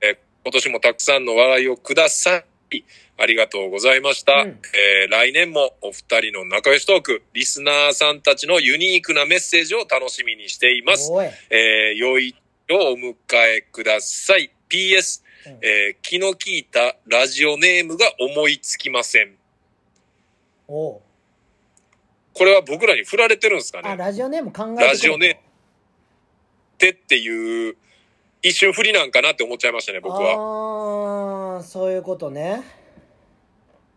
[0.00, 2.42] えー今年もたくさんの笑いをくださ
[2.72, 2.84] い。
[3.16, 4.32] ありがとうございました。
[4.42, 11.10] うんえー来年もお二人の仲良しトーク、リスナーさんたちのユニークなメッセージを楽しみにしています。
[11.12, 11.26] おい。
[11.50, 12.34] えー良い
[12.68, 14.50] 日をお迎えください。
[14.68, 19.36] PS、うんえー気の利いたラジオネームが思いつきません。
[20.68, 21.00] おう
[22.34, 25.42] これは僕らに振られてるんですかあ、ねラジオネーム考えてラジオネームっ
[26.78, 27.76] てっていう、
[28.42, 31.56] 一瞬振りなんかなって思っちゃいましたね、僕は。
[31.56, 32.62] ああ、そういうことね。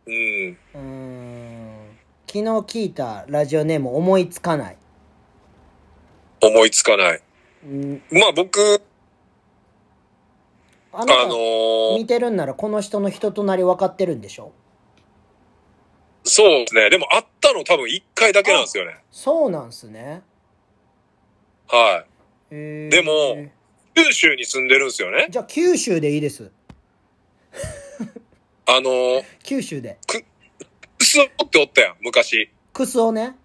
[0.06, 0.14] うん。
[0.14, 1.98] うーん。
[2.28, 4.78] 昨日聞いたラジオネーム思いつかない。
[6.42, 7.22] 思いつかない。
[7.66, 8.02] うん。
[8.12, 8.82] まあ僕、
[10.92, 14.52] あのー見てるんならこの人の人となり分かってるんでしょ？
[16.26, 16.90] そうですね。
[16.90, 18.98] でも会ったの多分一回だけなんですよね。
[19.12, 20.24] そうなんすね。
[21.68, 22.04] は
[22.52, 23.12] えーでも
[23.42, 23.50] い。
[23.96, 25.28] 九州に住んでるんですよね。
[25.30, 26.52] じゃあ九州でいいです。
[28.68, 29.98] あのー、九州で。
[30.98, 32.50] クスオっておったやん、昔。
[32.74, 33.36] クスオね。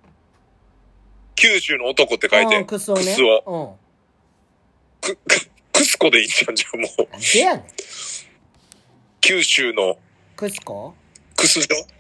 [1.37, 2.67] 九州の男って書いてうん、。
[2.67, 3.05] クスオね。
[3.05, 3.79] クスオ。
[5.03, 5.15] うん。
[5.15, 7.33] く、くクスコでいいじゃん、じゃあもう。
[7.33, 7.65] でやねん。
[9.21, 9.99] 九州の
[10.35, 10.95] クスコ
[11.37, 12.00] クスジョ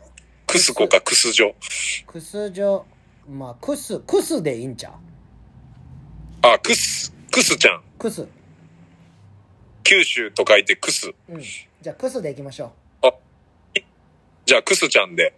[0.50, 1.54] クスコかクスジョ。
[2.08, 2.82] クスジョ、
[3.30, 4.92] まあ、クス、クスでいいんちゃう？
[6.42, 7.82] あ、クス、クスちゃん。
[7.96, 8.26] クス。
[9.84, 11.14] 九州と書いてクス。
[11.28, 11.40] うん。
[11.40, 12.72] じゃあ、クスでいきましょ
[14.44, 15.32] じゃあクスちゃんで。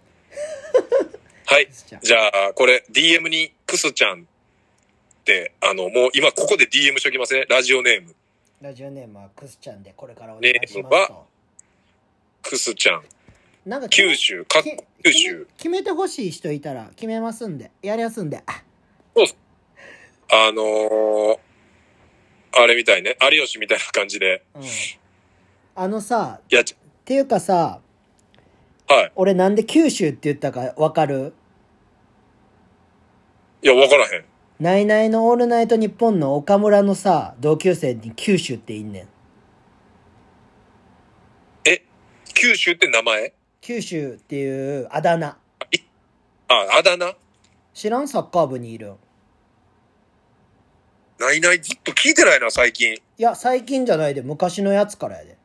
[1.44, 1.66] はい。
[1.66, 4.24] クスちゃんじゃあ、これ DM にクスちゃんっ
[5.24, 7.44] て、あの、もう今ここで DM しときますね。
[7.50, 8.12] ラジオネーム。
[8.12, 8.64] う。
[8.64, 11.26] ラジオネームはクスちゃんで、これからお願いしネームはますと。
[12.44, 13.04] クスちゃん。
[13.64, 14.62] なんか九州、か
[15.04, 15.46] 九州。
[15.56, 18.38] 決めてほしい人いたら決めますんで、やりやすんで。
[18.38, 18.62] あ
[20.34, 21.38] あのー、
[22.54, 23.16] あれみたいね。
[23.20, 24.44] 有吉みたいな感じで。
[24.54, 24.62] うん。
[25.76, 27.80] あのさ、いや、ちっていうかさ、
[28.88, 29.12] はい。
[29.14, 31.32] 俺なんで九州って言ったかわかる？
[33.62, 34.24] いや、わからへん。
[34.58, 39.08] ナイナイのオールナイトニッポンの岡村のさ、同級生に九州って言んねん。
[41.68, 41.84] え、
[42.34, 43.32] 九州って名前？
[43.62, 45.28] 九州っていうあだ名。
[45.28, 45.36] あ、
[46.78, 47.14] あだ名？
[47.72, 48.96] 知らんサッカー部にいるん。
[51.20, 52.94] ないない、ずっと聞いてないな、最近。
[52.94, 55.38] いや、最近じゃないで、昔のやつからやで。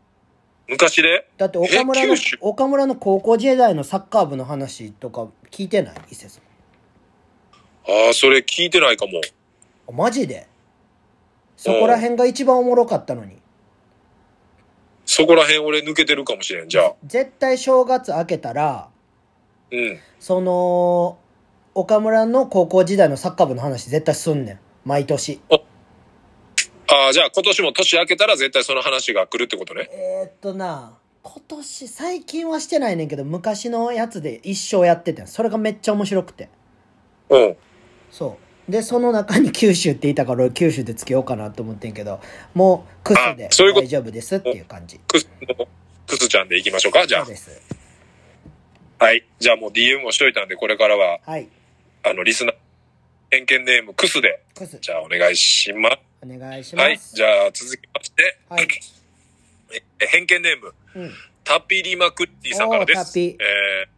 [0.67, 1.29] 昔で？
[1.37, 5.95] だって岡村のえ九州、岡村の高校時代のサッカー部の話とか聞いてない？
[6.11, 6.43] 伊勢さん。
[7.87, 9.21] ああ、それ聞いてないかも。
[9.87, 10.47] あマジで？
[11.55, 13.37] そこら辺が一番おもろかったのに。
[15.07, 16.93] そこら辺俺抜けてるかもしれん、じゃあ。
[17.05, 18.89] 絶対正月明けたら、
[19.71, 19.99] うん。
[20.19, 21.17] その、
[21.73, 24.59] 岡村の高校時代のサッカー部の話絶対すんねん。
[24.83, 25.39] 毎年。
[25.49, 29.89] ああ、じゃあ今年も年明けたら絶対その話が来るってことね。
[29.91, 35.27] えー、っとな、今年、最近はしてないねんけど、昔のやつで一生やっててん。
[35.27, 36.49] それがめっちゃ面白くて。
[37.29, 37.57] うん。
[38.11, 38.46] そう。
[38.69, 42.19] で、その中に九州って言いたから俺九州でつけようかなと思ってんけど、
[42.53, 44.99] もう、クスで大丈夫ですっていう感じ。
[45.07, 45.67] クスの、
[46.05, 47.61] クスちゃんで行きましょうか、じゃそうです。
[48.99, 49.05] あ。
[49.05, 49.23] はい。
[49.39, 51.47] じゃあもう DM もしといたんで、これからは、はい。
[52.03, 52.55] あの、リスナー、
[53.29, 54.77] 偏見ネームクスで、クス。
[54.81, 55.97] じゃあお願いします。
[56.21, 56.85] お願いします。
[56.85, 56.99] はい。
[56.99, 58.67] じゃあ続きまして、はい。
[59.99, 61.11] え偏見ネーム、うん。
[61.43, 63.05] タピリマクッティさんからです。
[63.05, 63.96] タピえー、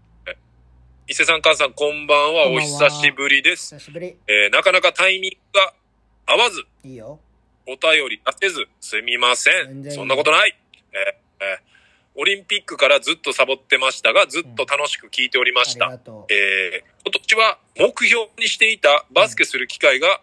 [1.10, 2.50] 伊勢さん、母さん、こんばんは。
[2.50, 3.74] お久しぶりです。
[3.74, 4.16] 久しぶり。
[4.28, 5.74] えー、なかなかタイミングが
[6.28, 7.20] 合わず、いいよ。
[7.66, 9.92] お便り出せず、すみません。
[9.92, 10.56] そんなことない。
[10.94, 11.70] えーえー
[12.16, 15.88] オリンピックからずっとサボってましたが、ずっと楽しく聞いておりました。
[15.88, 16.02] う。
[16.30, 20.22] えー今年は目標にしていたバスケする機会が、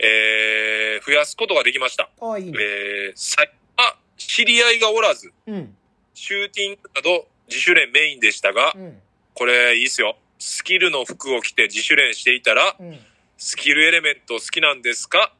[0.00, 2.10] えー増やすことができました。
[2.20, 2.58] あ、いいね。
[2.60, 3.44] えー、さ
[3.76, 5.76] あ、知り合いがおらず、うん。
[6.14, 9.00] シューティングなど自主練メインでしたがう、ん。
[9.36, 10.16] これいいっすよ。
[10.38, 12.98] スキルの服を着て自主練していたら、うん。
[13.36, 15.32] スキルエレメント好きなんですか？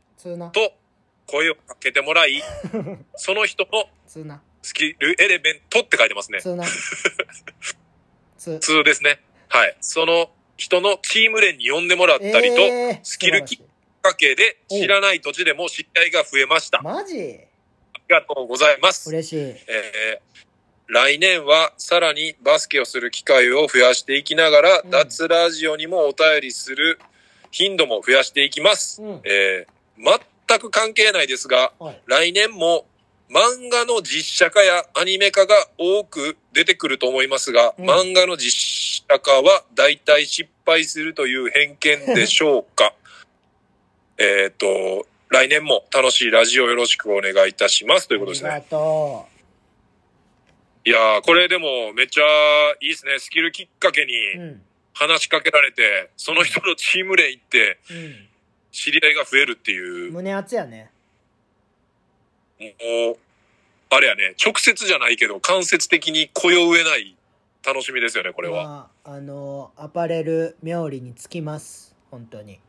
[0.53, 0.73] と
[1.27, 2.43] 声をかけてもらい、
[3.17, 3.89] その人の。
[4.63, 6.41] スキルエレメントって書いてますね。
[6.41, 6.65] 通な。
[8.39, 8.53] 通。
[8.55, 9.21] 普通ですね。
[9.49, 9.77] はい。
[9.81, 16.81] その人のチーム連に呼んでもらったりと、えースキルき素晴らしいかけで知らない土地でも知り合いが増えました。
[16.81, 17.15] あマジ？
[17.17, 17.39] り
[18.09, 19.09] がとうございます。
[19.11, 19.37] 嬉しい。
[19.69, 20.46] えー
[20.88, 26.99] 来年はさらにバスケをする機会を増やしていきながら、うん脱ラジオにもお便りする
[27.51, 29.03] 頻度も増やしていきます。
[29.03, 29.20] うん。
[29.25, 32.01] えー全く関係ないですが、はい。
[32.07, 32.85] 来年も
[33.29, 38.53] 漫画の実写化やアニメ化が多く出てくると思いますが、うん漫画の実
[39.09, 42.94] 写化は大体失敗するという偏見でしょうか？
[44.18, 48.51] えっと、来年も楽しいラジオよろしくお願いいたしますということですね。
[48.51, 49.27] ありがと
[50.87, 52.25] いやー、これでもめっちゃ
[52.81, 53.18] いいですね。
[53.18, 54.05] スキルきっかけう。
[54.05, 54.62] うにん。
[54.94, 58.29] 話しかけられて、その人のチーム連行ってうん。
[58.70, 60.90] 知り合いが増えるっていう、も胸熱やね。
[62.61, 63.16] う、
[63.90, 67.16] あれやね、直接じゃないけど間接的に雇用を得ない
[67.66, 68.64] 楽しみですよね、これは。
[68.64, 71.96] まあ、あの、アパレル冥利につきます。
[72.12, 72.61] 本当に。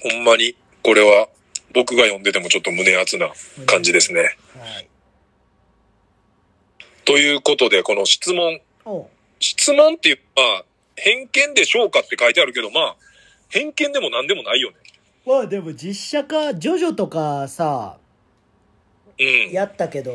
[0.00, 1.28] ほんまに、これは
[1.72, 3.32] 僕が読んでてもちょっと胸熱な
[3.66, 4.36] 感じですね。
[4.56, 4.88] はい。
[7.04, 8.60] ということで、この質問。
[9.40, 10.64] 質問っていう、まあ、
[10.96, 12.96] 偏見でしょうかって書いてあるけど、まあ、
[13.48, 14.76] 偏見でも何でもないよね。
[15.26, 17.98] まあでも実写化、ジョジョとかさ、
[19.18, 19.50] うん。
[19.52, 20.12] やったけど、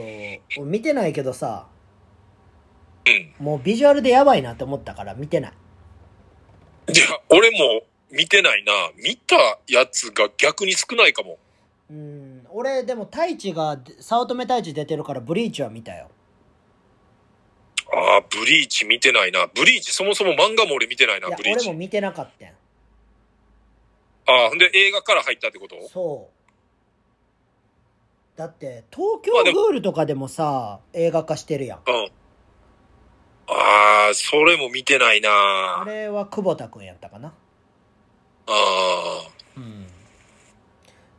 [0.64, 1.68] 見てないけどさ、
[3.08, 3.46] うん。
[3.46, 5.54] もうビジュアルでやばいなって思ったから見てない。
[6.94, 8.74] いや、俺も見てないな。
[9.04, 9.36] 見た
[9.68, 11.38] やつが逆に少ないかも。
[11.90, 12.46] うん。
[12.50, 16.10] 俺、でも太一が、早乙女太一出てるからブリーチは見たよ。
[17.92, 19.48] ああ、ブリーチ見てないな。
[19.48, 21.68] ブリーチそもそも漫画も俺見てないな、いや、ブリーチ。
[21.68, 22.50] 俺も見てなかったん。
[22.50, 25.76] ああ、ほんで映画から入ったってこと？
[25.90, 26.30] そ
[28.36, 28.38] う。
[28.38, 31.80] だって、東京まあでもグールとかでもさ、映画化してるやん。
[31.86, 32.12] うん。
[33.48, 35.30] ああ、それも見てないな。
[35.30, 37.34] ああれは久保田くんやったかな。
[38.48, 39.88] あうん。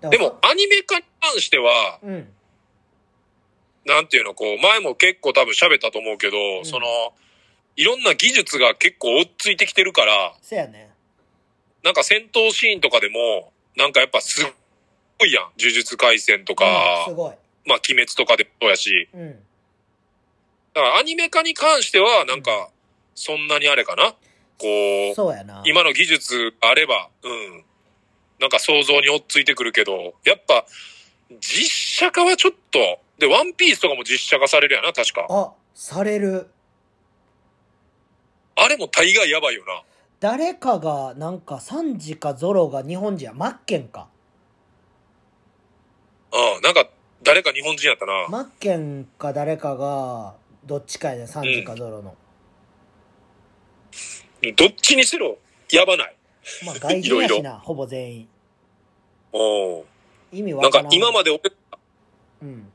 [0.02, 0.08] ー。
[0.08, 2.32] でも、アニメ化に関しては、うん。
[3.86, 6.86] なんていうの、こう、前も結構多分喋ったと思うけど、んその、
[7.76, 10.90] いろんな技術が結構追っついてきてるから、せやね。
[11.82, 14.46] なんか戦闘シーンとかでも、なんかやっぱすっ
[15.18, 15.44] ごいやん。
[15.58, 16.64] 呪術廻戦とか、
[17.08, 17.34] うんすごい。
[17.66, 19.30] まあ鬼滅とかでもそうやし、うん。
[20.74, 22.70] だからアニメ化に関しては、なんか、
[23.14, 24.14] そんなにあれかな
[24.58, 24.66] こ
[25.12, 25.62] う、そうやな。
[25.64, 27.64] 今の技術あれば、うん。
[28.40, 30.66] なんか想像に追っついてくるけど、やっぱ、
[31.40, 35.26] 実写化はちょっと、で、ワンピースとかも実写化されるやな、確か。
[35.28, 36.48] あ、される。
[38.56, 39.82] あれも大概やばいよな。
[40.20, 43.34] 誰かが、なんか、サンジかゾロが日本人や。
[43.34, 44.08] マッケンか。
[46.32, 46.88] うん、なんか、
[47.22, 48.26] 誰か日本人やったな。
[48.30, 51.26] マッケンか誰かが、どっちかやね。
[51.26, 52.16] サンジかゾロの。
[54.56, 55.36] どっちにしろ、
[55.70, 56.16] やばない。
[56.64, 58.28] まあ、外人やいろいしな、ほぼ全員。
[59.32, 59.84] お
[60.32, 60.88] 意味わなんからん。
[60.88, 61.40] か今まで俺、
[62.42, 62.72] うん。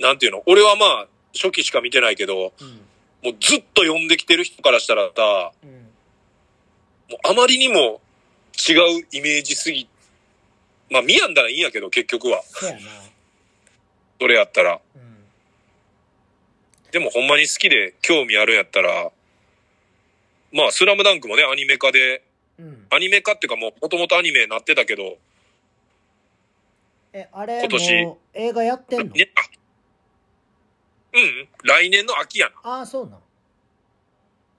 [0.00, 0.42] なんていうの？
[0.46, 2.68] 俺はまあ、初期しか見てないけど、うん。
[3.22, 5.70] もうずっと読んできてる人からしたらさ、うん。
[5.70, 8.00] もうあまりにも
[8.68, 9.88] 違うイメージすぎ、
[10.90, 12.42] まあ見やんだらいいんやけど、結局は。
[12.44, 12.80] そやな。
[14.20, 14.80] それやったら。
[14.96, 15.24] うん。
[16.92, 19.10] でもほんまに好きで興味あるんやったら、
[20.52, 22.22] まあ、スラムダンクもね、アニメ化で、
[22.58, 22.86] うん。
[22.90, 25.18] アニメ化っていうかもう、もともとアニメになってたけど、
[27.12, 29.14] え、あれ、今年映画やってんの？
[29.14, 29.40] ね、あ、
[31.12, 32.70] うん、来年の秋やな。
[32.70, 33.20] ああ、そうなん。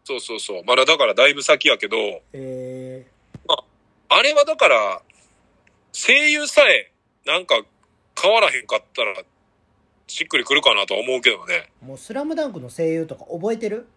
[0.03, 0.63] そうそうそう。
[0.65, 1.95] まだだからだいぶ先やけど、
[2.33, 3.05] え
[4.13, 5.01] あれはだから、
[5.93, 6.91] 声優さえ、
[7.25, 7.61] なんか、
[8.21, 9.23] 変わらへんかったら、
[10.07, 11.71] しっくりくるかなとは思うけどね。
[11.81, 13.87] ー、もうスラムダンクの声優とか覚えてる？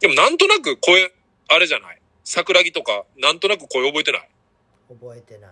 [0.00, 1.12] でもなんとなく声、
[1.48, 2.00] あれじゃない？
[2.24, 4.30] 桜木とか、なんとなく声覚えてない？
[4.88, 5.50] 覚えてない。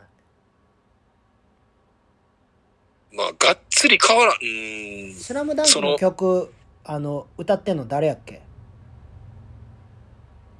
[3.14, 4.36] まあ、がっつり変わらん。
[4.36, 5.14] うーん。
[5.14, 6.52] スラムダンクの曲、
[6.84, 8.42] あの、歌ってんの誰やっけ？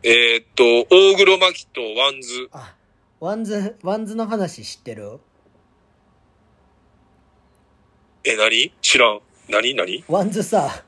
[0.04, 2.48] えーっと、大黒摩季と WANDS。
[2.52, 2.74] あ、
[3.20, 5.20] WANDS、WANDS の話知ってる？
[8.24, 8.72] え、何？
[8.82, 9.20] 知らん。
[9.48, 9.74] 何？
[9.74, 10.04] 何？
[10.08, 10.84] WANDS さ、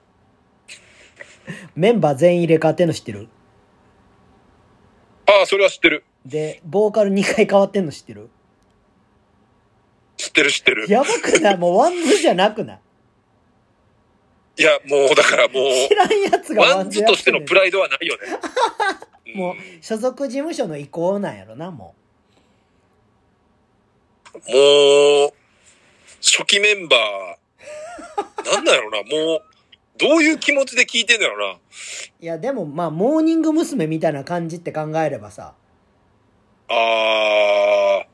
[1.74, 3.28] メンバー全員入れ替わってんの知ってる？
[5.26, 6.04] ああ、それは知ってる。
[6.26, 8.28] で、ボーカル2回変わってんの知ってる？
[10.24, 10.86] 知ってる知ってる。
[10.90, 11.56] やばくない？
[11.58, 12.80] もう WANDSじゃなくない？
[14.56, 15.54] いや、もうだからも
[15.88, 18.22] 知らんやつう、が WANDSとしてのプライドはないよね。
[19.34, 21.94] もう、所属事務所の意向なんやろな、も
[24.32, 24.40] も
[25.26, 25.32] う、
[26.22, 29.42] 初期メンバー、なんだろうな、 もう、
[29.96, 31.54] どういう気持ちで聞いてんだろうな。
[31.54, 31.58] う。
[32.20, 33.86] いや、でも、まあ、モーニング娘。
[33.86, 35.54] みたいな感じって考えればさ、
[36.68, 38.04] あ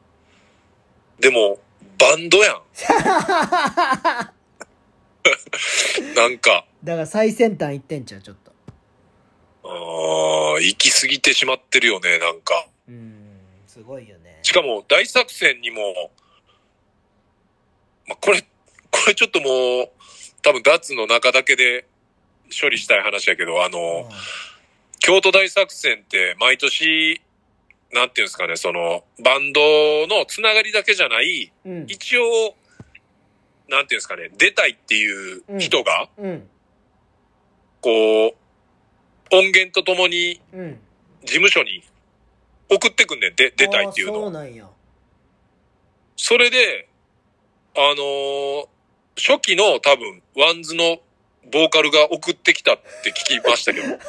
[1.19, 1.59] ー、でも、
[2.01, 2.63] バンドやん。
[6.17, 8.53] なんか、だから最先端行ってんちゃう、ちょっと。
[9.65, 12.67] あー、行き過ぎてしまってるよね、なんか。
[12.89, 14.39] うーん、すごいよね。
[14.43, 16.11] しかも、大作戦にも、
[18.07, 18.41] まあ、これ、
[18.91, 19.91] これちょっともう、
[20.43, 21.85] 多分、ダッツの中だけで
[22.61, 24.09] 処理したい話やけど、あの、
[25.01, 27.21] 京都大作戦って毎年、
[27.93, 29.61] なんていうんですかね、その、バンド
[30.07, 31.85] のつながりだけじゃない、うん。
[31.89, 32.55] 一応、
[33.69, 36.49] なんていうんですかね、出たいっていう人が、うん。
[37.81, 38.35] こう、
[39.33, 40.81] 音源とともにうん。
[41.23, 41.83] 事務所に
[42.71, 44.23] 送ってくんねん、で、出たいっていうのを。
[44.23, 44.69] そうなんや。
[46.17, 46.89] それで、
[47.77, 48.69] あのー
[49.17, 50.99] 初期の多分、 WANDSの
[51.53, 53.87] ボーカルが送ってきたって聞きましたけど。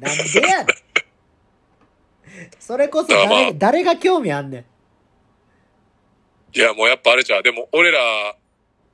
[0.00, 0.66] なんでや。
[2.58, 4.64] それこそだからまあ誰誰が興味あんねん。
[6.56, 7.42] いや、もうやっぱあれじゃう。
[7.42, 8.36] でも、俺ら、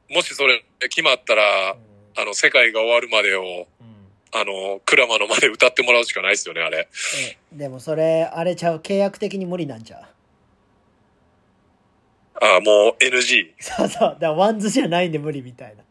[0.08, 1.76] もしそれ決まったら、
[2.16, 3.66] あの、世界が終わるまでを、うんうん
[4.32, 6.88] あの、クラマのまで歌ってもらうしかないですよね、あれ。
[7.52, 10.02] えでもそれ、あれちゃう、契約的に無理なんちゃう？
[12.44, 13.50] ああ、もう NG。
[13.58, 14.08] そうそう。
[14.08, 15.82] だから WANDSじゃないんで無理みたいな。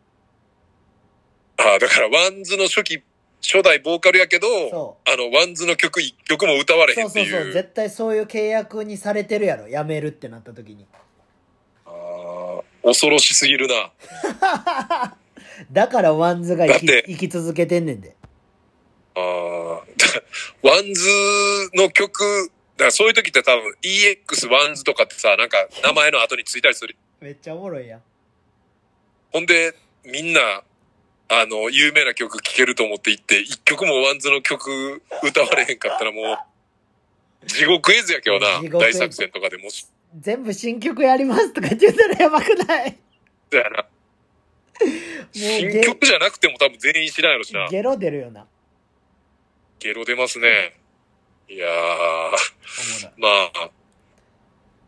[1.65, 3.03] ああ、だから WANDSの初期、
[3.41, 7.29] 初代ボーカルやけど、そあの、 WANDSの曲一曲も歌われへんっていう。
[7.29, 7.53] そうそうそう。
[7.53, 9.69] 絶対そういう契約にされてるやろ。
[9.69, 10.85] 辞めるってなった時に。
[11.85, 13.91] ああ、恐ろしすぎるな。
[15.71, 18.15] だから WANDSが生き生き続けてんねんで。
[19.15, 19.23] ああ、
[20.61, 21.09] WANDS
[21.73, 26.95] の曲、だからそういう時って多分 EX ワンズとかってさ、なんか名前の後についたりする。
[27.19, 28.01] めっちゃおもろいやん。
[29.31, 29.73] ほんで、
[30.05, 30.63] みんな、
[31.31, 39.85] あの、有名な曲聴けると思って行って、一曲も WANDSの曲歌われへんかったらもう、地獄絵図やけどな大作戦とかでもし、
[40.19, 42.97] 全部新曲やりますとか言ってたらやばくない？
[43.51, 43.85] そうやな。
[45.31, 47.67] 新ゲ曲じゃなくても多分全員知らんやろしな。
[47.69, 48.47] ゲロ出るよな。
[49.77, 50.75] ゲロ出ますね。
[51.47, 51.71] いやー。
[53.17, 53.69] まあ、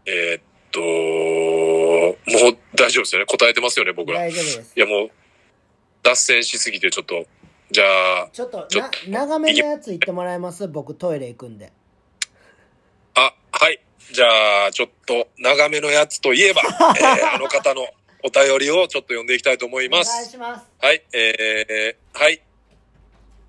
[0.06, 2.16] えーっと、も
[2.50, 3.26] う大丈夫ですよね。
[3.28, 4.26] 答えてますよね、僕ら。
[4.26, 4.74] い大丈夫です。
[4.76, 5.12] やもう、
[6.04, 7.26] 脱線しすぎてちょっと、
[7.72, 7.86] じゃ
[8.24, 10.68] あ、ちょっとちょっとな長めのやつ言ってもらえます？
[10.68, 11.72] 僕トイレ行くんで。
[13.16, 13.80] あ、はい。
[14.12, 16.62] じゃあ、ちょっと長めのやつといえば、
[17.00, 17.88] えーあの方の
[18.24, 20.32] お便りをちょっと読んでいきたいと思いお願います。
[20.32, 20.66] します。
[20.80, 22.42] はい、えー、はい。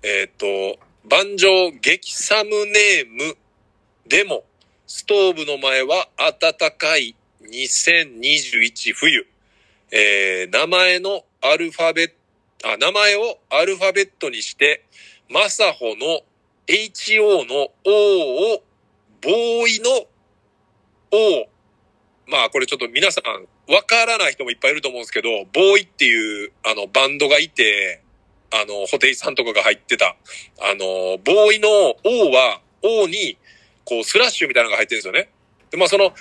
[0.03, 3.37] えーっと、万丈激サムネーム
[4.07, 4.45] でも、
[4.87, 9.27] ストーブの前は暖かい2021冬。
[9.91, 12.13] えー、名前のアルファベット、
[12.63, 14.85] あ、名前をアルファベットにして、
[15.29, 16.21] マサホの
[16.67, 18.63] HO の O を、
[19.21, 19.89] ボーイの
[21.11, 21.47] O。
[22.25, 28.01] まあこれちょっと皆さん、わからない人もいっぱいいると思うんですけど、ボーイっていう、あの、バンドがいて、
[28.51, 30.15] あの、ホテイさんとかが入ってた、
[30.61, 33.37] あの、ボーイの O は、O に、
[33.83, 35.29] こう、スラッシュみたいなのが入ってるんですよね。
[35.69, 36.13] で、まあその、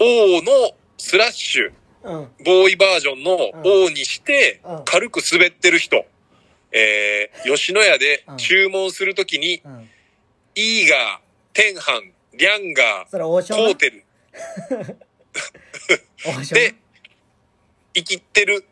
[0.00, 1.72] O のスラッシュ、
[2.44, 6.04] ボーイバージョンのうん O にしてうん、軽く滑ってる人。
[6.72, 9.88] えー、吉野家でうん注文するときに、うん。
[10.54, 10.98] イーガー、
[11.52, 14.04] テンハン、リャンガー、将コーテル
[16.52, 16.74] で、
[17.94, 18.64] 生きってる、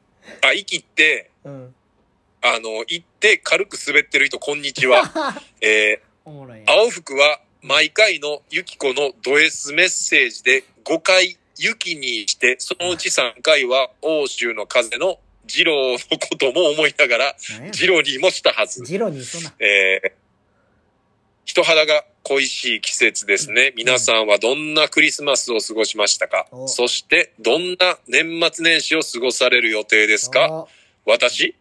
[0.42, 1.74] あ、生きって、うん。
[2.42, 5.02] あの、行って軽く滑ってる人、こんにちは。
[5.60, 17.36] えー、青服は毎回のユキコのド S メッセージで5回ユキにして、そのうち3回は欧州の風のジローのことも思いながら、
[17.70, 18.84] ジロにもしたはず。
[18.84, 19.52] ジロにすな。
[19.60, 20.12] えー、
[21.44, 23.72] 人肌が恋しい季節ですね。
[23.76, 26.46] 皆さんはどんなクリスマスを過ごしましたか？
[26.50, 26.66] お。
[26.66, 30.50] そして、どんな年末年始を過ごされる予定ですか？
[30.50, 30.68] お。
[31.04, 31.54] 私？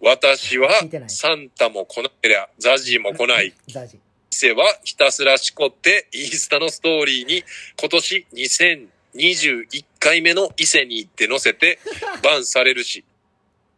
[0.00, 0.68] 私は
[1.08, 3.54] サンタも来なけりゃ、ザジーも来ない。
[4.30, 7.42] 店はひたすらしこってインスタのストーリーに
[7.80, 8.26] 今年
[9.14, 11.78] 21回目の伊勢に行って乗せて、
[12.22, 13.04] バンされるし、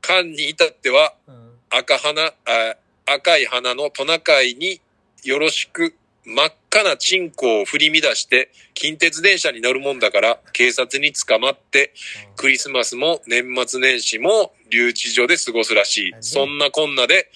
[0.00, 1.46] 間に至っては、うん。
[1.70, 2.76] 赤花、あ
[3.06, 4.80] 赤い花のトナカイに
[5.22, 11.92] よろしく真っ赤なチンコを振り乱して近鉄電車に乗るもんだから警察に捕まって
[12.34, 16.14] クリスマスも年末年始も留置所で過ごすらしい。
[16.20, 17.30] そんなこんなで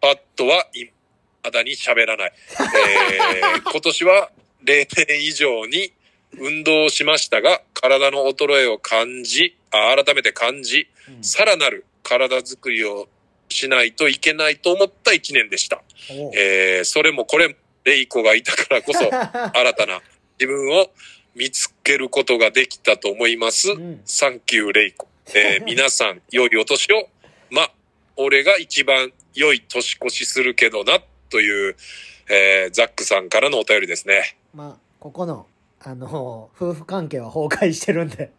[0.00, 0.92] パッとは未
[1.52, 2.32] だに喋らない。
[2.50, 4.30] えー 今年は
[4.62, 5.92] 例年以上に
[6.32, 13.08] 運動しましたが体の衰えを感じ、あ改めて感じ、うんさらなる体づくりを
[13.48, 15.82] しないといけないと思った一年でした。
[16.34, 17.54] えーそれもこれも、
[17.84, 18.98] レイコがいたからこそ、
[19.54, 20.02] 新たな
[20.38, 20.90] 自分を
[21.34, 23.70] 見つけることができたと思います。
[23.70, 25.08] うんサンキュー、レイコ。
[25.34, 27.08] えー 皆さん、良いお年を。
[27.50, 27.70] ま、
[28.16, 31.00] 俺が一番良い年越しするけどな、
[31.30, 31.76] という、
[32.28, 34.36] えーザックさんからのお便りですね。
[34.52, 35.46] まあここの
[35.86, 38.32] あの夫婦関係は崩壊してるんで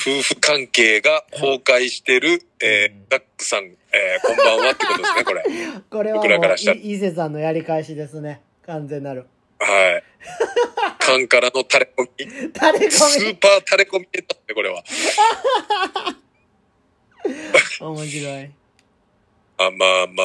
[0.00, 5.44] 夫婦関係が崩壊してる、えーうんザックさん、えーこんばんはってことですね、これ。
[5.90, 9.26] これはも僕らからしたら伊勢さんのやり返しですね完全なる
[9.58, 10.02] はい。
[10.98, 12.10] カンからのタレコミ。
[12.18, 14.82] 垂れス込ーパータレコミだって、これは。
[17.80, 18.50] み面白い
[19.60, 20.24] あまあま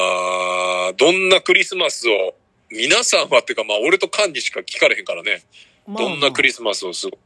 [0.88, 2.34] あ、どんなクリスマスを、
[2.76, 5.42] 皆さんはっていうかまあ俺とカンにしか聞かれへんからね。
[5.86, 7.18] まあまあどんなクリスマスを過ご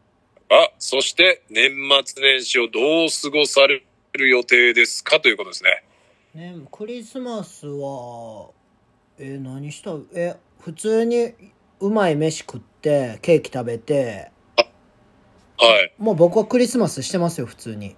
[0.54, 1.70] あ、そして年
[2.04, 3.82] 末年始をどう過ごされ
[4.12, 5.20] る予定ですか？
[5.20, 5.84] ということですね。
[6.34, 8.50] ねクリスマスは
[9.18, 9.92] え何した？
[10.14, 11.32] え普通に
[11.80, 15.92] うまい飯食ってケーキ食べてはい。
[15.96, 17.96] もう僕はクリスマスしてますよ普通に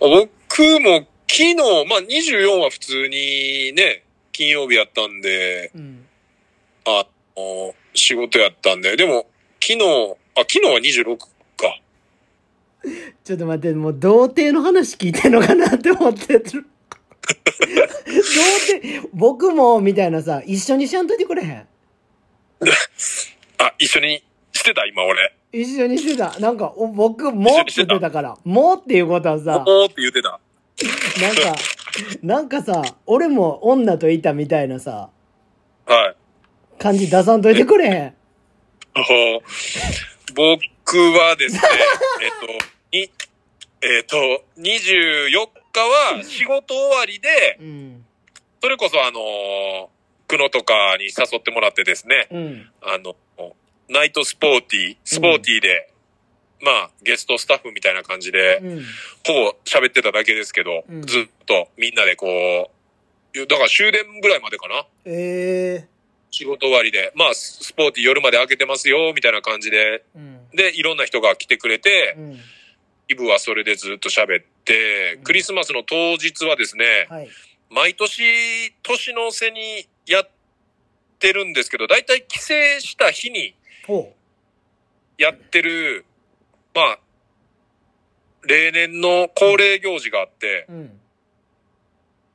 [0.00, 4.04] 僕も昨日、まあ24は普通にね、
[4.38, 6.06] 金曜日やったんで、うん
[6.86, 7.04] あ
[7.36, 9.26] の仕事やったんで、でも
[9.60, 9.80] 昨日、
[10.36, 11.26] あ、昨日は26か。
[13.24, 16.64] ちょっと待ってもう童貞の話聞いてんのかなって思ってる童貞
[19.12, 21.66] 僕もみたいなさ一緒にしゃんといてくれへん？
[23.58, 24.22] あ、一緒に
[24.52, 25.34] してた今俺。
[25.52, 30.38] 一緒にしてたなんかお僕もって言ってたからもうっていうことはさおーって言ってた。
[31.20, 31.56] なんか
[32.22, 35.10] なんかさ俺も女といたみたいなさ
[35.86, 36.16] はい。
[36.78, 38.14] 感じ出さんといてくれへん？
[38.94, 39.40] あの
[40.34, 40.62] 僕
[41.18, 41.60] はですね、
[42.22, 43.10] えっと、い、
[43.82, 45.30] えっと、24
[45.72, 45.80] 日
[46.16, 48.04] は仕事終わりで、うん。
[48.62, 49.90] それこそあの、
[50.28, 52.70] 久野とかに誘ってもらってですね、うん。
[52.82, 53.16] あの、
[53.88, 55.90] ナイトスポーティー、スポーティーで、
[56.60, 58.82] まあ、ゲストスタッフみたいな感じで、うん。
[59.26, 61.02] ほぼ喋ってただけですけど、うん。
[61.02, 64.86] ずっとみんなでこう、だから終電ぐらいまでかな。
[65.04, 65.88] ええ
[66.30, 70.40] 仕事終わりで、まあ、ススポーティー夜まで開けてますよ、みたいな感じで、うん。
[70.54, 72.38] で、いろんな人が来てくれて、うん。
[73.08, 77.28] イブはそれでずっと喋ってうん、クリスマスの当日はですね、はい。
[77.70, 78.22] 毎年、
[78.82, 80.28] 年の瀬にやっ
[81.18, 82.44] てるんですけど、だいたい帰省
[82.80, 83.54] した日に
[83.86, 84.12] ほ
[85.16, 86.04] やってる、
[86.78, 86.98] まあ、
[88.46, 91.00] 例年の恒例行事があって、ううん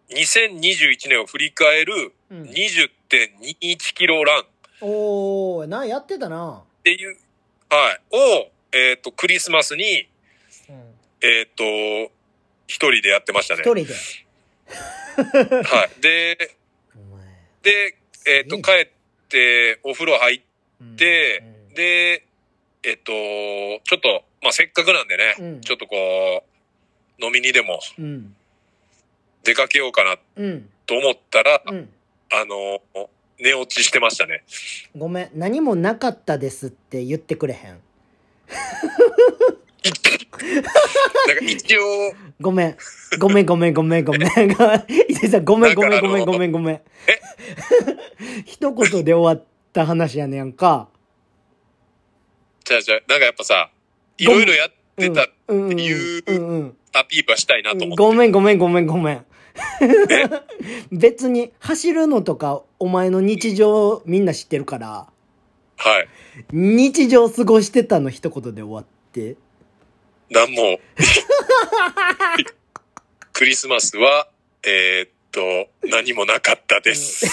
[0.09, 2.43] 2021年を振り返るうん。
[2.43, 4.43] 20.21キロラン。
[4.43, 4.45] っ
[4.81, 6.61] おおなやってたな。
[6.83, 7.17] ていう、
[7.69, 10.07] はい、を、えっ、と、クリスマスに、
[10.69, 10.75] うん。
[11.21, 11.63] えっ、と、
[12.67, 13.61] 一人でやってましたね。
[13.65, 13.93] 一人で。
[15.63, 16.01] はい。
[16.01, 16.37] で、
[17.61, 18.87] で、えっ、と、す帰っ
[19.29, 20.41] て、お風呂入っ
[20.81, 20.95] うん。
[20.95, 21.43] て、
[21.75, 22.25] で、
[22.83, 23.11] えっ、と、
[23.83, 26.43] ちょっと、まあ、せっかくなんでね、うんちょっとこ
[27.19, 28.35] う、飲みにでもうん
[29.43, 31.89] 出かけようかなうんと思ったら、うん
[32.31, 32.81] あの、
[33.39, 34.43] 寝落ちしてましたね。
[34.95, 37.79] ごめん何もなかったですって言ってくれへん
[41.27, 41.81] なんか一応、
[42.41, 42.77] ごめん。
[43.19, 44.29] ごめんごめんごめんごめん。
[45.07, 46.75] 伊勢ごめんごめん ごめんごめんごめん。
[46.75, 46.81] え？
[48.45, 50.89] 一言で終わった話やねんか。
[52.63, 53.69] じゃあじゃあなんかやっぱさ、
[54.17, 56.23] いろいろやってたっていう
[56.93, 58.03] アピールはしたいなと思って。
[58.03, 59.25] ごめんごめんごめんごめん。
[60.91, 65.07] 別に走るのとかお前の日常みんな知ってるから、
[65.77, 66.07] はい。
[66.51, 69.35] 日常過ごしてたの一言で終わって。
[70.29, 70.79] なんも。
[73.33, 74.27] クリスマスは、
[74.63, 77.25] えーっと、何もなかったです。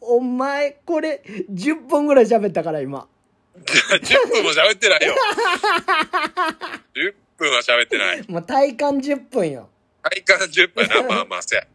[0.00, 3.06] お前、これ、10本ぐらい喋ったから今。
[3.62, 5.14] 10分も喋ってないよ。
[6.94, 8.24] 10分は喋ってない。
[8.28, 9.68] もう体感10分よ。
[10.02, 11.66] 体感10分やな、まあまあせや。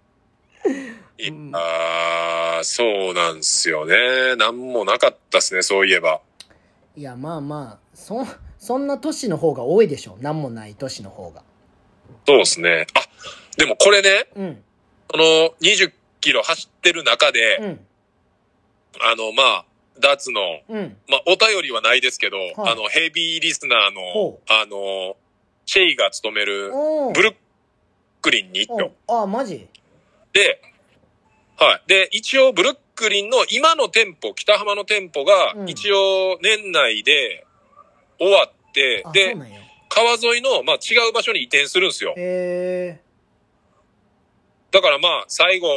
[1.20, 4.36] いうんあーそうなんすよね。
[4.36, 6.22] なんもなかったっすね、そういえば。
[6.96, 8.26] いやまあまあそ
[8.58, 11.44] そんな都市の方が多いでしょ何もない都市の方が
[12.26, 12.88] そうですね。
[12.96, 13.02] あ、
[13.56, 14.64] でもこれね、うん
[15.08, 15.24] この
[15.62, 17.88] 20キロ走ってる中で、うん
[19.00, 19.66] あの、まあ、
[20.00, 20.98] ダーツの、うん。
[21.08, 22.54] まあ、お便りはないですけど、はい。
[22.58, 25.16] あの、ヘビーリスナーのほ、あの、
[25.66, 26.72] シェイが勤める
[27.14, 27.36] ブルッ
[28.22, 29.68] クリンに行ったあマジ？
[30.34, 30.62] で、
[31.58, 31.82] はい。
[31.88, 35.70] で、一応ブルックリンの今の店舗、北浜の店舗がう、ん。
[35.70, 37.46] 一応年内で
[38.20, 39.60] 終わって、うんや。
[39.90, 42.14] 川沿いの、まあ、違う場所に移転するんですよ。
[42.18, 43.08] へえ
[44.70, 45.68] だからまあ、最後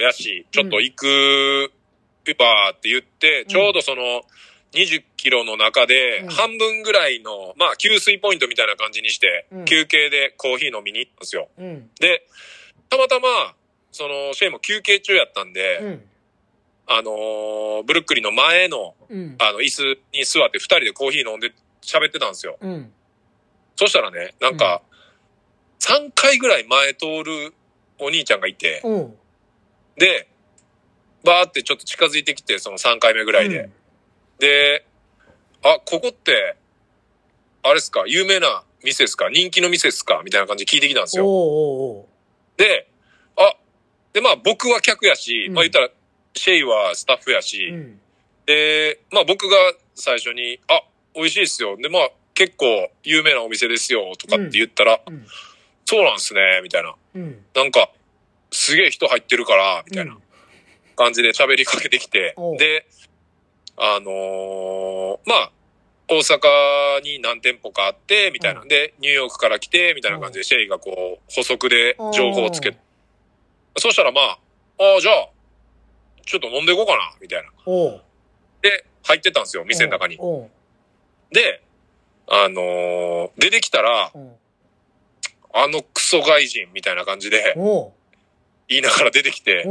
[0.00, 1.72] やし、ちょっと行く、
[2.32, 3.48] ばーって言って、ん。
[3.48, 4.22] ちょうどその、
[4.72, 11.48] 20キロの中でうん、半分ぐらいの、まあ、給水ポイントみたいな感じにしてうん、休憩でコーヒー飲みに行ったんですよ。
[11.58, 11.90] うん。
[12.00, 12.26] で、
[12.88, 13.54] たまたま、
[13.92, 16.02] その、シェイも休憩中やったんで、うん。
[16.86, 19.36] あのーブルックリンの前の、うん。
[19.38, 21.52] あの、椅子に座って二人でコーヒー飲んで
[21.82, 22.58] 喋ってたんですよ。
[22.60, 22.92] うん。
[23.76, 24.82] そしたらね、なんか、
[25.80, 27.54] 3回ぐらい前通る
[27.98, 28.82] お兄ちゃんがいて、
[29.96, 30.28] で、
[31.24, 33.70] バーってちょっと近づいてきて、その3回目ぐらいで。
[34.38, 34.86] で、
[35.62, 36.56] あ、ここって、
[37.62, 38.04] あれっすか？
[38.06, 39.30] 有名な店っすか？
[39.30, 40.20] 人気の店っすか？
[40.24, 41.26] みたいな感じで聞いてきたんですよ。
[41.26, 41.32] おう
[42.00, 42.08] お
[42.58, 42.88] で、
[43.36, 43.56] あ、
[44.12, 45.54] で、まあ僕は客やし、うん。
[45.54, 45.88] まあ言ったら、
[46.34, 48.00] シェイはスタッフやし、うん。
[48.44, 49.56] で、まあ僕が
[49.94, 50.82] 最初に、あ、
[51.14, 51.76] 美味しいっすよ。
[51.78, 52.66] で、まあ結構
[53.02, 55.26] 有名なお店ですよ、とかって言ったら、うん。
[55.86, 56.94] そうなんすね、みたいな。
[57.14, 57.44] うん。
[57.54, 57.90] なんか、
[58.50, 60.18] すげえ人入ってるから、みたいな
[60.94, 62.86] 感じで喋りかけてきてで、
[63.76, 65.52] あのーまあ、
[66.08, 68.60] 大阪に何店舗かあって、みたいな。
[68.60, 68.68] うん。
[68.68, 72.76] で、ニューヨークから来て、みたいな感じで、シェイがこう、補足で情報をつけ
[73.76, 74.38] そしたらまあ、
[74.78, 75.28] ああ、じゃあ、
[76.26, 77.48] ちょっと飲んでいこうかな、みたいな。
[78.62, 80.16] で、入ってたんですよ、店の中に。
[81.32, 81.62] で、
[82.28, 84.12] あのー出てきたら、
[85.56, 87.54] あのクソ外人みたいな感じで
[88.68, 89.64] 言いながら出てきて、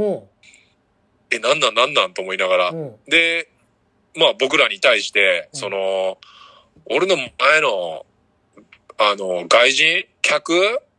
[1.34, 2.74] え、なんなんなんなんと思いながら。
[2.74, 3.50] おうで、
[4.16, 6.18] まあ僕らに対して、うんその、
[6.86, 8.06] 俺の前の、
[8.98, 10.54] あの、外人客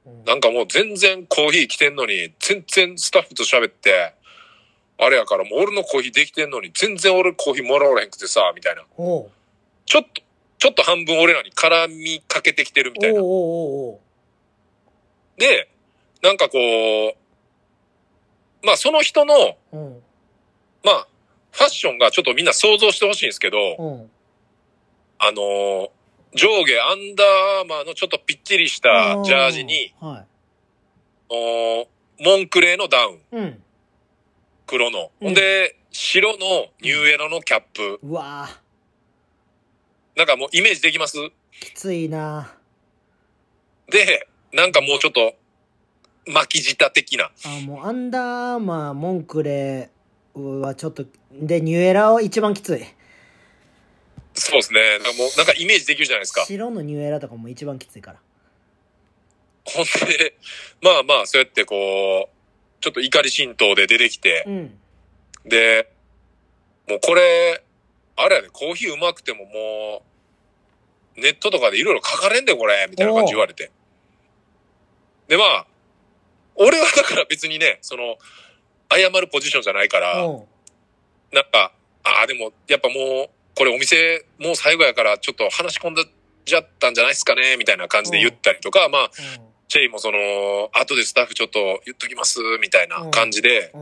[0.06, 4.14] うんなんかもう全然コーヒー来てんのに、全然スタッフと喋って、
[4.98, 8.82] あれやからもう俺のコーヒーできてんのに、全然俺コーヒーもらわれへんくてさ、みたいな。
[8.82, 9.26] ちょ
[10.00, 10.22] っと、
[10.58, 13.20] ちょっと半分俺らに絡みかけてきてるみたいな。
[15.38, 15.68] で、
[16.22, 16.58] なんかこ
[18.62, 20.03] う、まあその人の、うん
[20.84, 21.08] まあ、
[21.52, 24.10] ファッションがちょっとみんな想像してほしいんですけど、うん
[25.18, 25.88] あのー
[26.36, 27.26] 上下アンダー
[27.60, 30.24] アーマーのちょっとぴっちりしたジャージに、は
[31.28, 31.86] おー
[32.18, 33.62] モンクレーのダウン、いうん。
[34.66, 35.12] 黒の。
[35.20, 35.28] うん。
[35.28, 38.00] ほんで、白のニューエラのキャップ。
[38.02, 41.18] うわぁなんかもうイメージできます？
[41.60, 42.52] きついな。
[43.88, 45.34] で、なんかもうちょっと、
[46.26, 47.30] 巻き舌的な。
[47.44, 49.88] あもうアンダーアーマーモンクレー
[50.34, 52.84] はちょっとでニューエラは一番きつい
[54.34, 54.98] そうですね。
[54.98, 56.44] なんかもう、なんかイメージできるじゃないですか。
[56.44, 58.18] 白のニューエラとかも一番きついから
[59.64, 60.36] ほんで、
[60.82, 64.78] まあまあ、そうやってこう、ちょっと怒り心頭で出てきてう、ん
[65.46, 65.88] で、
[66.88, 67.62] もうこれ、
[68.16, 70.02] あれやね、コーヒーうまくてもも
[71.16, 73.70] う、ネットとかでいろいろ書かれんでこれ、みたいな感じ言われて。
[75.28, 75.66] で、まあ、
[76.56, 78.18] 俺はだから別にね、その、
[78.90, 80.16] 謝るポジションじゃないから、
[81.32, 81.72] なんか、
[82.04, 86.04] ああ、でも、やっぱもう、これお店、もう最後やから、ちょっと話し込んだ
[86.44, 89.10] じゃったんじゃないですかね、みたいな感じで言ったりとか、まあ、
[89.68, 93.72] チェイもその、後でスタッフちょっと言っときます、みたいな感じで、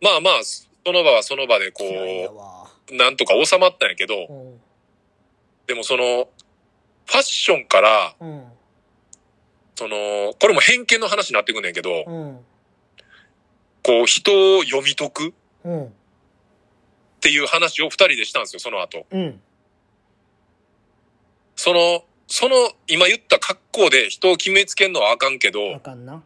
[0.00, 2.70] まあまあ、その場はその場でこう、わ。
[2.92, 4.14] なんとか収まったんやけど、
[5.66, 6.28] でもその、
[7.06, 8.44] ファッションから、うん。
[9.74, 12.38] その、これも偏見の話になってくんねんけど、うん
[13.86, 15.32] こう、人を読み解くっ
[15.64, 15.92] うん
[17.20, 19.06] ていう話を二人でしたんですよ、その後。
[19.12, 19.40] うん。
[21.54, 22.56] その、その、
[22.88, 26.22] 今言った格好で人を決めつけんのはあかんけあど、かんな。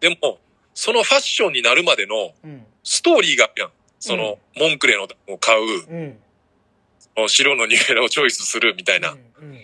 [0.00, 0.40] でも、
[0.74, 2.66] そのファッションになるまでのうん。
[2.82, 3.70] ストーリーがあるやん。
[4.00, 6.18] その、モンクレーのを買う、うん
[7.28, 9.58] 白のニューエラをチョイスするみたいな、うん。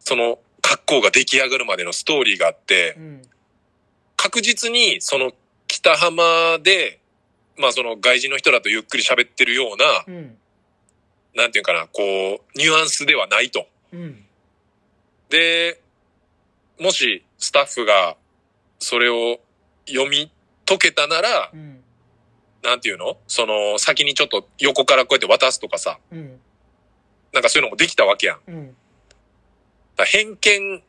[0.00, 3.22] その格好が出来上がるまでのストーリーがあってう、ん。
[4.16, 5.32] 確実にその
[5.70, 6.98] 北浜で、
[7.56, 10.36] まあその外人の人らとゆっくり喋ってるような、うん
[11.32, 13.66] なんていうかな、こう、ニュアンスではないと。
[13.92, 14.26] うん
[15.28, 15.80] で、
[16.80, 18.16] もしスタッフが
[18.80, 19.38] それを
[19.86, 20.32] 読み
[20.66, 21.84] 解けたならう、ん
[22.64, 23.16] なんていうの？
[23.28, 26.40] その、先にちょっと横からこうやって渡すとかさ、うん。
[27.32, 28.40] なんかそういうのもできたわけやん。
[28.48, 28.76] うん。
[29.96, 30.82] ら偏見、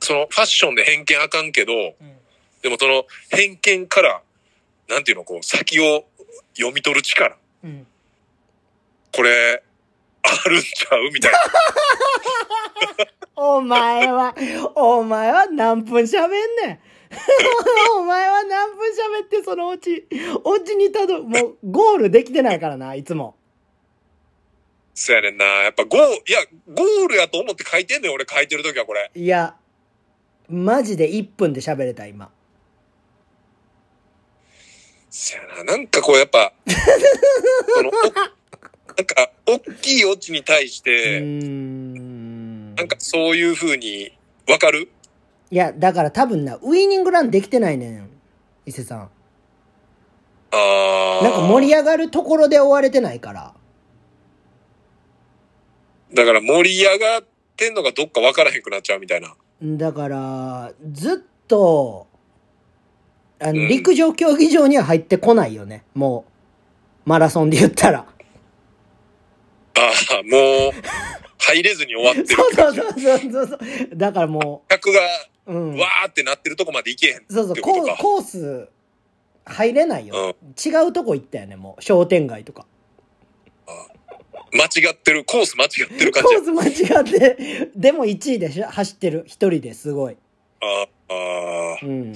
[0.00, 2.19] その、ファッションで偏見あかんけど、うん。
[2.62, 4.22] でもその、偏見から、
[4.88, 6.04] なんていうの、こう、先を
[6.54, 7.36] 読み取る力。
[7.64, 7.86] うん。
[9.14, 9.62] これ、
[10.22, 11.10] あるんちゃう？
[11.12, 11.38] みたいな。
[13.42, 14.34] お前は、
[14.74, 16.30] お前は何分喋ん
[16.66, 16.80] ねん。
[17.96, 20.06] お前は何分喋ってそのオチ、
[20.44, 23.34] オチにたど、もうゴールできてないからな、いつも。
[24.94, 25.44] そうやねんな。
[25.44, 29.10] やっぱゴー、いや、ゴールやと思って書いてんねん、俺書いてるときはこれ。
[29.14, 29.56] いや、
[30.48, 32.30] マジで1分で喋れた、今。
[35.10, 35.64] そやな。
[35.64, 36.52] なんかこうやっぱ、
[37.74, 42.74] その、おなんか、大きいオチに対して、ん。
[42.74, 44.16] なんかそういう風に、
[44.48, 44.90] わかる？
[45.50, 48.10] いや、だから多分な、ウイニングランできてないねん、
[48.66, 49.10] 伊勢さん。
[50.52, 51.24] あー。
[51.24, 53.54] なんか盛り上がるところで終われてないから。
[56.12, 57.24] だから盛り上がっ
[57.56, 59.34] てんのがどっかわからへんくなっちゃうみたいな。
[59.62, 62.06] だから、ずっと、
[63.40, 65.84] あの、うん陸上競技場には入ってこないよね。
[65.94, 66.24] も
[67.06, 68.00] う、マラソンで言ったら。
[68.00, 69.80] あ
[70.18, 70.72] あ、もう、
[71.38, 72.52] 入れずに終わってるそう。
[72.52, 73.58] そうそうそうそう。
[73.96, 75.00] だからも客が、
[75.46, 75.76] う、うん。
[75.76, 77.56] わーってなってるとこまで行けへんそうそう。
[77.60, 78.68] コーコース、
[79.46, 80.36] 入れないよ。
[80.64, 81.82] 違うとこ行ったよね、もう。
[81.82, 82.66] 商店街とか。
[84.52, 88.66] 間違ってる、コース間違ってる感コじやース間違って、でも1位でしょ？
[88.66, 89.22] 走ってる。
[89.26, 90.16] 一人ですごい。
[90.60, 92.14] ああうん。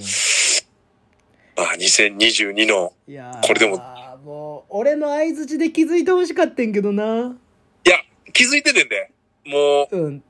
[1.57, 2.93] ああ、2022の。
[3.41, 3.77] これでも
[4.25, 7.37] もう、俺の相づちで気づいてほしかったんけどな。
[7.85, 7.97] いや、
[8.33, 9.11] 気づいててんで。
[9.45, 10.15] もうん。
[10.17, 10.23] う、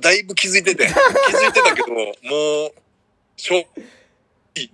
[0.00, 0.86] だいぶ気づいてて。
[0.86, 2.06] 気づいてたけど、もう、
[3.36, 3.58] しょ、
[4.56, 4.68] い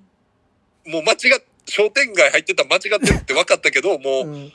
[0.88, 1.18] もう間違っ、
[1.66, 4.52] 商店街入ってたら間違ってるって分かったけど、もう、うん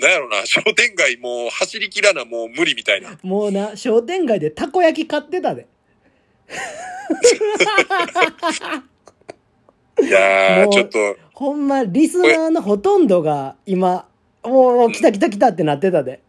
[0.00, 3.18] なんやろな、商店街もう走りきらな、もう無理みたいな。
[3.22, 5.66] もうな、商店街でたこ焼き買ってたで。
[10.02, 14.06] いやー、ちょっと、ほんま、リスナーのほとんどが今、
[14.44, 16.20] もう来た来た来たってなってたで。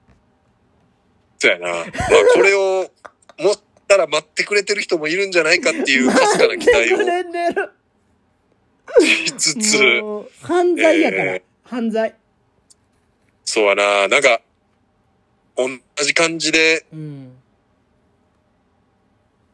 [1.37, 1.67] そうやな。
[1.67, 1.85] まあ、
[2.33, 2.89] これを、
[3.37, 3.55] 持っ
[3.87, 7.71] たら待ってくれてる人もいるんじゃないかっていう、 かすかな期待をくれてる。
[9.01, 9.77] しつつ、
[10.41, 11.23] 犯罪やから。
[11.35, 12.15] え犯罪。
[13.45, 14.41] そうやな、なんか、
[15.55, 15.67] 同
[16.03, 17.31] じ感じで、うん。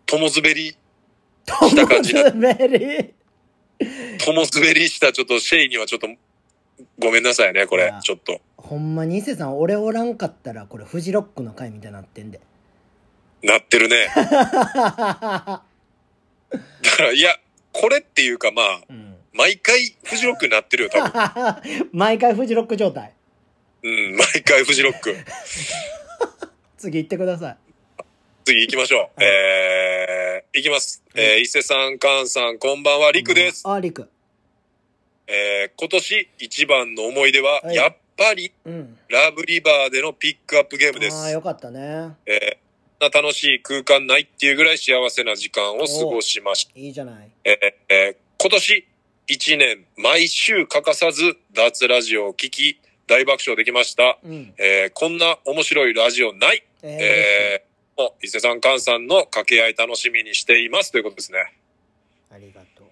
[0.05, 0.75] 友滑り、
[1.45, 3.13] トした感じだ滑り。
[3.79, 6.07] 友滑りしたちょっとシェイにはちょっと、
[6.99, 8.41] ごめんなさいね、これちょっと。
[8.57, 12.39] ほんまに伊勢さん、俺おらんかったら、これフジロックの回みたいになってんで。
[13.43, 14.07] なってるね。
[14.15, 15.63] だか
[16.99, 17.35] ら、いや、
[17.71, 19.15] これっていうかまあ、うん。
[19.33, 21.89] 毎回フジロックになってるよ、多分。
[21.91, 23.13] 毎回フジロック状態。
[23.83, 25.15] うん、毎回フジロック。
[26.77, 27.57] 次行ってください。
[28.45, 29.23] 次行きましょう。
[29.23, 31.03] えー、行きます。
[31.15, 33.63] えー、伊勢さん、カンさん、こんばんは、りくです。
[33.67, 34.07] あ、りく。
[35.25, 38.99] えー、今年一番の思い出は、はいやっぱり、うん。
[39.09, 41.31] ラブリバーでのピックアップゲームでああ、す。
[41.33, 42.15] よかったね。
[42.27, 46.79] えー、楽しい空間ないっていうぐらい幸せな時間を過ごしました。
[46.79, 47.29] いいじゃない。
[47.43, 47.55] えー
[47.89, 48.85] えー今年
[49.27, 54.19] 一年、毎週欠かさず、脱ラジオを聞き、大爆笑できました。
[54.23, 54.53] うん。
[54.59, 56.63] えーこんな面白いラジオない。
[56.83, 57.74] えー、えー、
[58.21, 61.53] 伊勢さん、菅さんの掛け合い楽しみにしていますということですね。
[62.29, 62.87] ありがとう。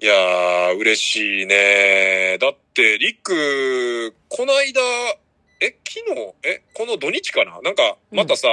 [0.00, 2.36] いやー、嬉しいね。
[2.40, 4.80] だって、リック、この間、
[5.60, 7.60] え、昨日、え、この土日かな？
[7.62, 8.48] なんか、またさ、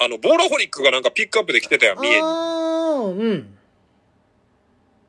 [0.00, 3.20] あの、ボーラホリックがなんかピックアップで来てたやん、三重に。
[3.20, 3.58] うん。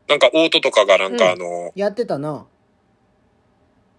[0.09, 2.45] なんか、オートとかがなんか、うんあの、やってたな。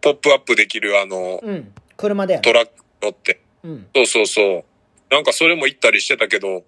[0.02, 1.72] ポップアップできるあの、うん。
[1.96, 3.40] 車でやトラック乗って。
[3.64, 3.88] うん。
[3.94, 4.64] そうそうそう。
[5.10, 6.64] なんかそれも行ったりしてたけど、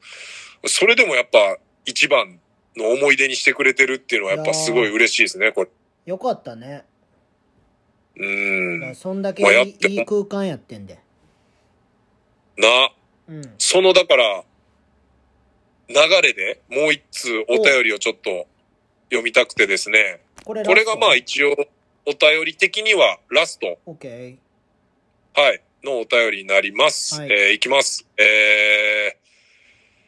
[0.64, 2.38] それでもやっぱ一番
[2.76, 5.70] の思い出にしてくれてるっていうのはやっぱすごい嬉しいですね、これ。
[6.06, 6.84] よかったね。
[8.16, 8.94] うん。
[8.94, 10.98] そんだけまあやってもいいいい空間やってんで。
[12.56, 12.90] な、
[13.28, 13.42] うん。
[13.58, 14.44] そのだから、
[15.88, 18.46] 流れでもう一通お便りをちょっと
[19.04, 20.20] 読みたくてですね。
[20.44, 21.52] これこれがまあ一応
[22.06, 24.36] お便り的にはラスト、オッケ
[25.34, 27.20] はい、のお便りになります。
[27.20, 28.04] はいえーいきます。
[28.18, 29.16] え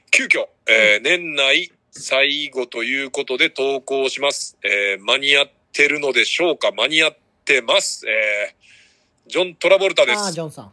[0.07, 4.59] ー、急遽、えー年内最後ということで投稿します。
[4.63, 6.73] えー間に合ってるのでしょうか？
[6.73, 8.07] 間に合ってます。
[8.07, 10.41] えー、ジョン・トラボルタですジ。
[10.41, 10.73] ョンさん。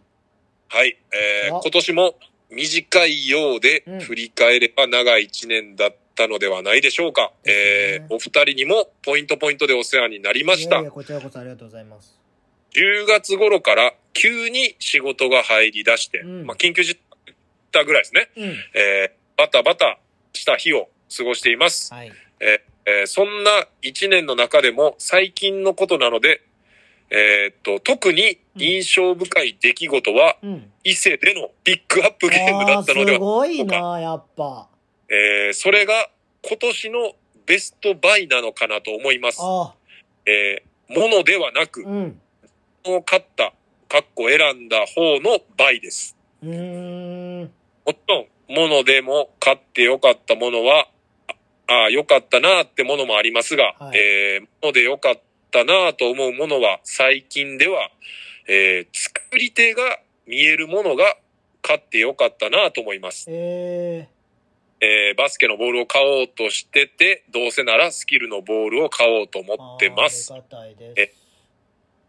[0.69, 0.97] はい。
[1.13, 2.15] えーあ今年も
[2.49, 7.33] 短いようでうん振り返れば長い一年だっったのではないでしょうか。
[7.43, 10.85] ですねえー、お二人にもポイントポイントでお世話になりましたいやい。
[10.85, 12.17] やこちらこそありがとうございます。
[12.71, 16.99] 10月頃から急に仕事が入り出して、うんまあ緊急事
[17.71, 18.29] 態ぐらいですね。
[18.37, 18.43] うん。
[18.73, 19.99] えー、バタバタ
[20.33, 21.93] した日を過ごしています。
[21.93, 22.11] はい。
[22.39, 22.47] えー
[22.87, 23.51] えーそんな
[23.81, 26.41] 一年の中でも最近のことなので、
[27.09, 30.71] えーっと、特に印象深い出来事は、うん。
[30.83, 34.69] 伊勢でのピックアップゲームだったのではすごいな、やっぱ。
[35.09, 36.09] えーそれが
[36.41, 37.13] 今年の
[37.45, 39.39] ベストバイなのかなと思います。
[39.41, 39.73] あ
[40.25, 42.21] えーものではなくー、うん。
[42.85, 43.53] を買った、
[43.95, 46.17] かっこ選んだ方のバイです。
[46.43, 47.51] うーん。
[47.85, 50.89] もちろん、ものでも買ってよかったものは、
[51.67, 57.89] ああ、よかったなってものもありますが、はいえーものでよかったなと思うものは、最近では、
[58.49, 59.81] えー作り手が
[60.27, 61.15] 見えるものが
[61.61, 63.27] 買ってよかったなと思います。
[63.29, 64.09] え
[64.81, 69.41] えーバスケのボールを買おうとしてて、どうせならスキルのボールを買おうとー。
[69.41, 70.33] 思ってます。
[70.33, 71.24] ありがたいでえす。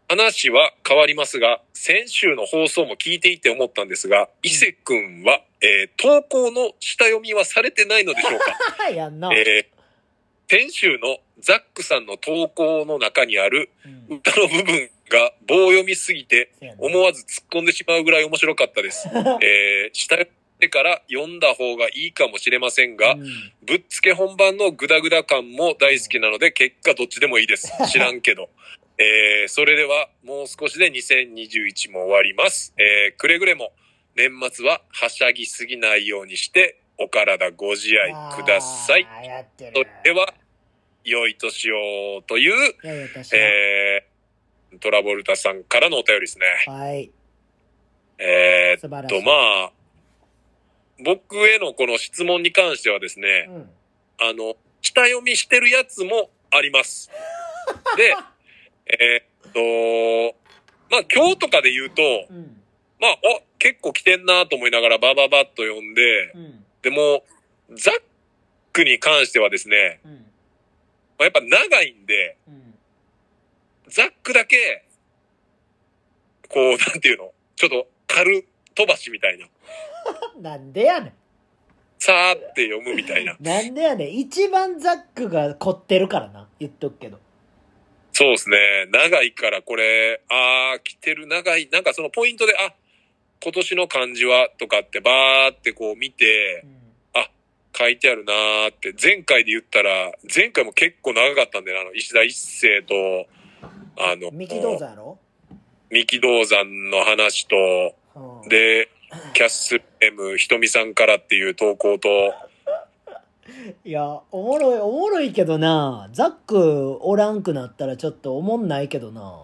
[0.09, 8.89] 話は変わりますが、先週の放送も聞いていて思ったんですが、伊勢くんは、えー投稿の下読みはされてないのでしょうか？
[8.91, 9.29] やんな。
[9.33, 9.77] えー
[10.49, 13.69] 先週のザックさんの投稿の中にある
[14.09, 19.09] うん歌の部分が棒読みすぎて思わず突っ込んでしまうぐらい面白かったです。
[19.43, 27.69] えー下読んでから読んだ方がいいかもしれませんが、うんぶっつけ本番のグダグダ感も大好きなので、結果どっちでもいいです。
[27.91, 28.49] 知らんけど。
[28.99, 32.73] えー、それではもう少しで2021も終わります。
[32.77, 33.71] えー、くれぐれも
[34.15, 39.07] 年末ははしゃぎすぎないようにして、お体ご自愛ください。
[39.57, 40.33] それでは、
[41.03, 42.75] 良い年をという。
[43.33, 46.45] えー、トラボルタさんからのお便りですね。
[46.65, 47.11] はい。
[48.17, 49.19] えー、素晴らしい。
[49.19, 49.71] と、まあ、
[51.05, 53.69] 僕へのこの質問に関してはですね、うん。
[54.19, 57.09] あの、下読みしてるやつもあります。
[57.95, 58.15] で、
[58.89, 60.37] えーっと、
[60.89, 62.57] まあ今日とかで言うと、うん。
[62.99, 66.65] まあ、お、結構来てんなと思いながらバババッと読んで、うん。
[66.81, 67.23] でも、
[67.75, 68.01] ザッ
[68.73, 70.11] クに関してはですね、うん。
[70.11, 70.19] ま
[71.19, 72.73] あ、やっぱ長いんで、うん。
[73.87, 74.83] ザックだけ、
[76.49, 79.47] こう、なんていうの、ちょっと軽飛ばしみたいな、
[80.39, 81.13] なんでやね
[81.99, 83.33] さーって読むみたいな。
[83.33, 83.37] ん。
[83.41, 84.17] なんでやねん。
[84.17, 86.49] 一番ザックが凝ってるからな。
[86.59, 87.19] 言っとくけど。
[88.17, 88.57] そうですね。
[88.89, 91.69] 長いからこれ、あー、来てる長い。
[91.71, 92.73] なんかそのポイントで、あ、
[93.43, 96.77] 今年の漢字はとかってバーってこう見てう、ん。
[97.77, 103.27] 書いてあるなーって、前回で言ったら、前回も結構長かったんで、あの、石田一世と、
[103.99, 105.19] あの、三木道山やろ？
[105.91, 108.49] 三木道山の話と、うん。
[108.49, 108.89] で、
[109.35, 112.33] キャッスル M ひとみさんからっていう投稿と、
[113.83, 116.09] いや、おもろい、おもろいけどな。
[116.13, 119.43] ザックおらんくなったらちょっとおもんないけどな。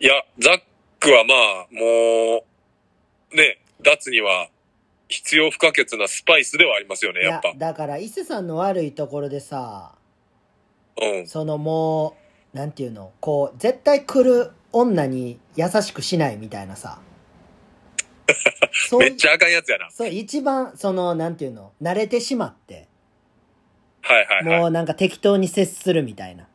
[0.00, 0.60] いや、ザッ
[1.00, 2.44] クはまあ、も
[3.32, 4.48] う、ね、脱には
[5.08, 9.94] 必要不可欠なスパイスではありますよね、やっぱ。、だから伊勢さんの悪いところでさ、
[11.00, 11.26] うん。
[11.26, 12.16] そのも
[12.54, 17.00] う、なんていうの、こう、絶対来る女に優しくしないみたいなさ。
[18.98, 19.90] めっちゃあかんやつやな。
[19.90, 22.86] そう、一番、その、なんていうの、慣れてしまって、
[24.02, 24.60] はいはいはい。
[24.60, 26.48] もうなんか適当に接するみたいな。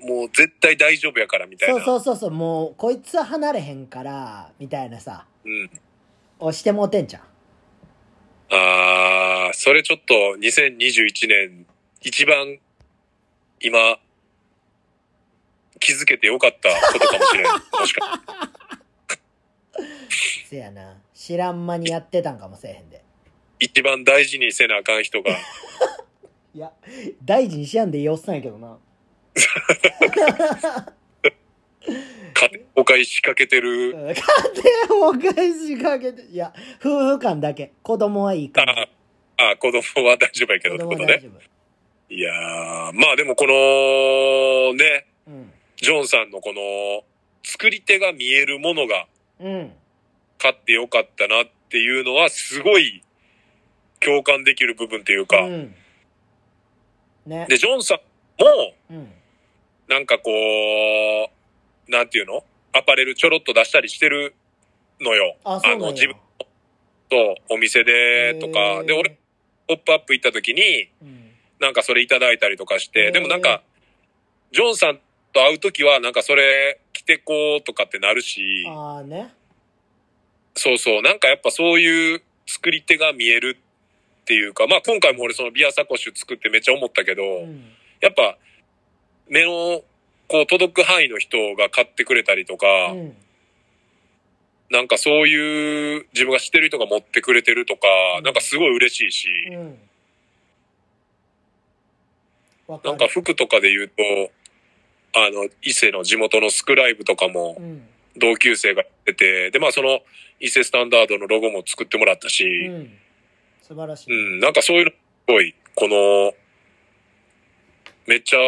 [0.00, 1.74] もう絶対大丈夫やからみたいな。
[1.76, 5.70] そうそうそうそう、もう、こいつは離れへんから、みたいなさ、うん。
[6.38, 7.22] 押してもうてんじゃん。
[8.52, 11.66] あー、それちょっと2021年
[12.00, 12.58] 一番
[13.60, 13.98] 今
[15.78, 17.52] 気づけてよかったことかもしれない。
[17.52, 18.20] もしか
[20.48, 20.96] せやな。
[21.14, 23.02] 知らん間にやってたんかもせえへんで。
[23.58, 25.30] 一番大事にせなあかん人が、
[26.54, 26.72] いや、
[27.22, 28.78] 大事にしやんでいいおっさんやけどな。
[32.32, 33.92] 家庭崩壊しかけてる。
[33.92, 37.72] 家庭崩壊しかけて、いや、夫婦間だけ。
[37.82, 38.88] 子供はいいから。
[39.36, 41.22] ああ、子供は大丈夫やけど子ってことね。
[42.08, 45.52] いやー、まあでもこの、ね、うん。
[45.76, 47.04] ジョンさんのこの、
[47.42, 49.06] 作り手が見えるものが
[49.40, 49.72] うん。
[50.38, 53.02] 買ってよかったなっていうのはすごい
[54.00, 55.74] 共感できる部分っていうか、うん。
[57.26, 57.46] ね。
[57.48, 57.98] で、ジョンさん
[58.42, 59.12] も、うん。
[59.88, 62.44] なんかこう、なんていうの？
[62.72, 64.34] アパレルちょろっと出したりしてる
[65.00, 65.36] のよ。
[65.44, 66.14] あ、の、や自分
[67.08, 68.58] とお店でとへか。
[68.82, 69.18] ーで、俺、
[69.66, 71.30] ポップアップ行った時に、うん。
[71.60, 73.62] なんかそれいただいたりとかしへて、ーでもなんか、
[74.52, 75.00] ジョンさん
[75.32, 79.32] と会う時は、なんかそれ着てこうとかってなるし、ああね。
[80.54, 83.70] そうそう、なんかやっぱそういう作り手が見えるっ
[84.20, 87.64] っていうか、まあ今回も俺そのビアサコッシュ作ってめっちゃ思ったけど、うん。
[88.00, 88.38] やっぱ
[89.28, 89.82] 目の
[90.28, 93.16] こう届く範囲の人が買ってくれたりとか、うん。
[94.70, 97.88] なんかそういう自分が知ってる人が持ってくれてるとか、
[98.18, 98.24] うん。
[98.24, 99.78] なんかすごい嬉しいし、うん。
[102.84, 103.94] なんか服とかで言うと、
[105.12, 107.86] あの、伊勢の地元のスクライブとかもうん。
[108.16, 110.00] 同級生がやってて、で、まあその
[110.40, 112.92] 伊勢スタンダードのロゴも作ってもらったし、うん。
[113.62, 114.96] 素晴らしうい、ん、なんかそういうのす
[115.28, 116.32] ごい、この、
[118.06, 118.38] めっちゃ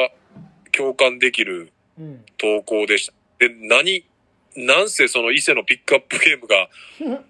[0.72, 2.24] 共感できるうん。
[2.38, 3.12] 投稿でした。
[3.38, 4.04] で、何、
[4.56, 6.68] なんせその伊勢のピックアップゲームが、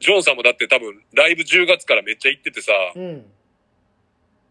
[0.00, 3.26] ジョンさんもだって多分ライブ10月からめっちゃ行っててさ、うん。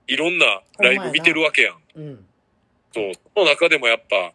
[0.06, 1.78] いろんなライブ見てるわけやん。
[1.96, 2.26] うん
[2.94, 3.14] そう。
[3.14, 4.34] その中でもやっぱ、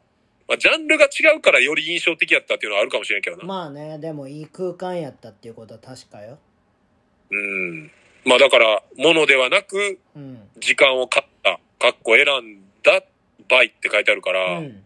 [0.48, 3.44] まあ、ジャンルが違うからより印象的やったっていうのはあるかもしれんけどな。
[3.44, 6.38] まあねでもいい空間やったっていうことは確かよ
[7.30, 7.90] うん。
[8.24, 13.02] まあだから、ものではなく、うん時間を買った、かっこ選んだ、
[13.48, 14.84] バイって書いてあるから、うん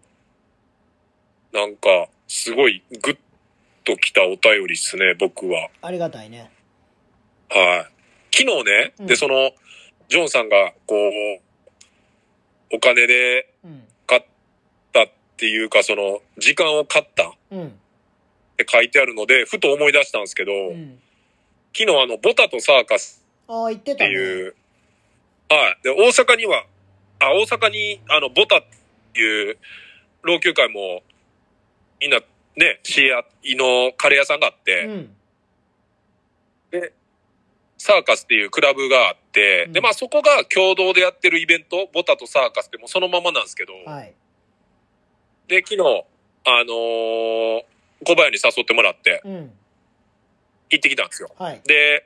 [1.52, 3.18] なんか、すごいグッ
[3.84, 5.68] ときたお便りっすね、僕は。
[5.80, 6.50] ありがたいね
[7.48, 7.86] は
[8.30, 8.36] い。
[8.36, 9.52] 昨日ね、うんで、その、
[10.08, 11.40] ジョンさんが、こう、
[12.72, 14.22] お金でうん買っ
[14.92, 15.06] たっ
[15.36, 17.28] ていうか、その、時間を買った。
[17.28, 17.78] っうん。
[18.56, 20.98] て書いてあるので、ふと思い出したんですけど、うん。
[21.76, 24.54] 昨日あの、ボタとサーカスああ言っていう、
[25.48, 25.84] はい。
[25.84, 26.64] で、大阪には、
[27.20, 28.62] あ、大阪に、あの、ボタっ
[29.12, 29.58] ていう、
[30.22, 31.02] 老朽会も、
[32.00, 32.20] みんな、
[32.56, 35.04] ね、シエアイのカレー屋さんがあって、うん。
[35.04, 35.10] で、
[37.78, 39.72] サーカスっていうクラブがあって、うん。
[39.72, 44.12] で、まあそこが共同でやってるイベント、ボタとサーカスってもうそのままなんですけど、はい。
[45.46, 45.80] で、昨日、
[46.44, 47.62] あのー
[48.06, 49.52] 小林に誘ってもらってうん。
[50.70, 51.30] 行ってきたんですよ。
[51.36, 51.60] はい。
[51.64, 52.04] で、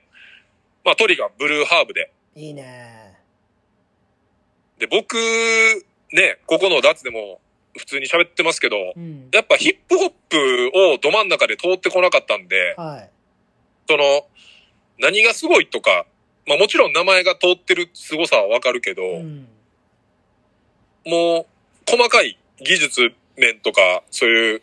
[0.84, 3.18] まあ鳥がブルーハーブで、いいね。
[4.78, 5.16] で、僕、
[6.12, 7.40] ね、ここのダツでも
[7.76, 9.28] 普通に喋ってますけど、うん。
[9.32, 13.10] やっぱヒップホップをど真ん中で通ってこなかったんで、はい。
[13.88, 14.26] その、
[14.98, 16.06] 何がすごいとか、
[16.46, 19.48] まあもちろん名前が通ってる凄さはわかるけど、うん。
[21.06, 21.46] も
[21.86, 24.62] う、細かい技術面とか、そういう、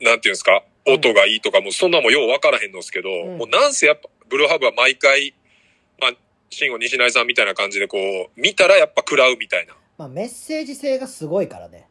[0.00, 0.94] なんていうんですか、うん。
[0.94, 3.38] 音がいいとかも、そんなもんようわからへんのですけど、ん。
[3.38, 5.34] もうなんせやっぱ、ブルーハーブは毎回、
[6.00, 6.10] まあ、
[6.50, 9.74] 慎吾西成さんみたいな感じでこう、見たらやっぱ食らうみたいな。
[9.96, 11.86] まあメッセージ性がすごいからね。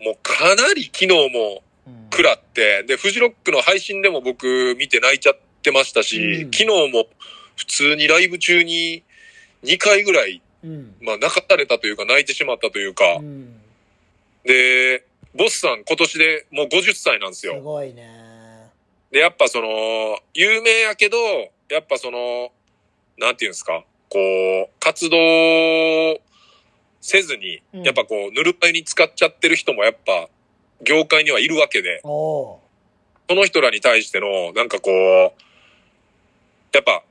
[0.00, 2.08] もうかなり昨日もうん。
[2.12, 6.50] 食らって、で、フジロックの配信でも僕見て泣いちゃってましたし、うん。
[6.50, 7.06] 昨日も
[7.56, 9.02] 普通にライブ中に
[9.64, 10.94] 2回ぐらい、うん。
[11.00, 13.60] まあ泣かされたというか泣いてしまったというか、うん。
[14.44, 15.04] で、
[15.34, 17.60] ボスさん今年でもう50歳なんですすよ。
[17.60, 18.08] ごいね。
[19.10, 21.16] で、やっぱその、有名やけど、
[21.68, 22.52] やっぱその、
[23.18, 25.16] なんていうんですか、こう、活動
[27.00, 27.82] せずに、うん。
[27.82, 30.28] やっぱこう、ぬるま湯に使っちゃってる人もやっぱ、
[30.82, 32.60] 業界にはいるわけで、そ
[33.30, 35.32] の人らに対しての、なんかこう、
[36.72, 37.02] やっぱ、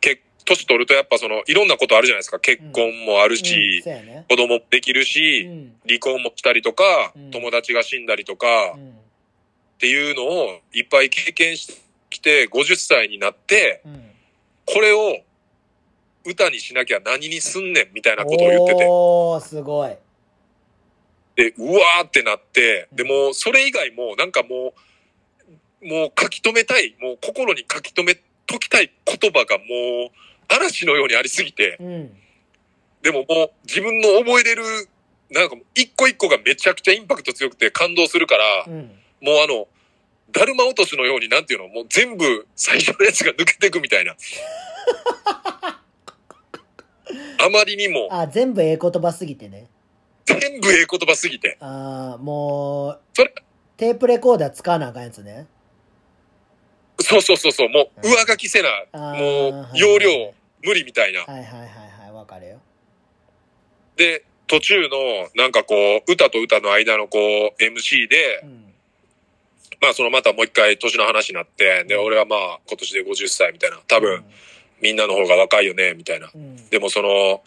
[0.00, 2.38] け、年取るとやっぱその、いろんなことあるじゃないですか。
[2.38, 3.46] 結婚もあるうん。
[3.46, 4.26] うやね。
[4.28, 5.76] 子供もできるうし、ん。
[5.86, 7.30] 離婚もしたりとか、うん。
[7.30, 8.90] 友達が死んだりとか、うん。
[8.90, 8.92] っ
[9.78, 11.74] ていうのをいっぱい経験して
[12.10, 14.10] きて、50歳になって、うん。
[14.66, 15.18] これを
[16.24, 19.96] 歌にしなきゃ何にすんねんみたいなことを言ってて、おおすごい。
[21.36, 24.74] で、うわーってなって、でもうそれ以外もなんかも
[25.82, 30.10] う、もう書き留めたい、もう心に書き留めときたい言葉がもう
[30.48, 32.10] 嵐のようにありすぎて、うん
[33.00, 34.64] でももう自分の覚えれる、
[35.30, 38.90] なんかもう一個一個がめちゃくちゃインパクト強くて感動するから、うん
[39.20, 39.66] もうあの、
[40.30, 44.16] だるま落としのようになんていうの、もう全部最初のやつが抜けていくみたいな。
[47.40, 49.68] あまりにもあ全部ええ言葉すぎてね
[50.26, 51.56] 全部ええ言葉すぎて。
[51.60, 53.32] あーもうそれ
[53.76, 55.46] テープレコーダー使わなあかんやつね
[57.00, 61.20] そうそうそうそう、もう上書きせな、もうはい容量無理みたいな。
[61.20, 61.68] はいはいはい
[62.02, 62.12] はい。
[62.12, 62.60] わかるよ。
[63.96, 65.74] で、途中のなんかこ
[66.06, 67.18] う、歌と歌の間のこ
[67.58, 68.74] う、MC でう、ん。
[69.80, 73.78] まあそのまたもう一回年の話になって、で、俺はまあ今年で50歳みたいな。
[73.86, 74.24] 多分
[74.80, 76.30] みんなの方が若いよね、みたいな。
[76.34, 76.68] うん。
[76.68, 77.42] でもその、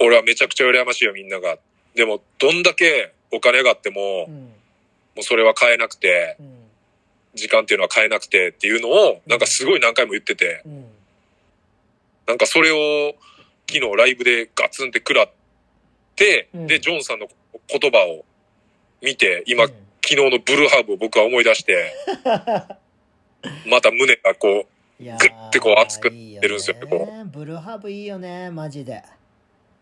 [0.00, 1.58] 俺はめちゃくちゃ羨ましいよ、みんなが。
[1.94, 6.61] でも、どんだけお金があっても、もうそれは買えなくて、うん
[7.34, 10.86] 時間っていうのは買えなくてっていうのを、なんかすごい何回も言ってて、うん
[12.26, 13.14] なんかそれを
[13.68, 15.30] 昨日ライブでガツンって食らっ
[16.16, 16.66] て、うん。
[16.66, 17.26] で、ジョンさんの
[17.68, 18.24] 言葉を
[19.02, 19.70] 見て、今、うん。
[20.04, 21.92] 昨日のブルーハーブを僕は思い出して、
[23.66, 24.66] また胸がこ
[24.98, 26.76] う、グッてこう熱くいい出るんですよ
[27.26, 29.02] ブルーハーブいいよねマジで。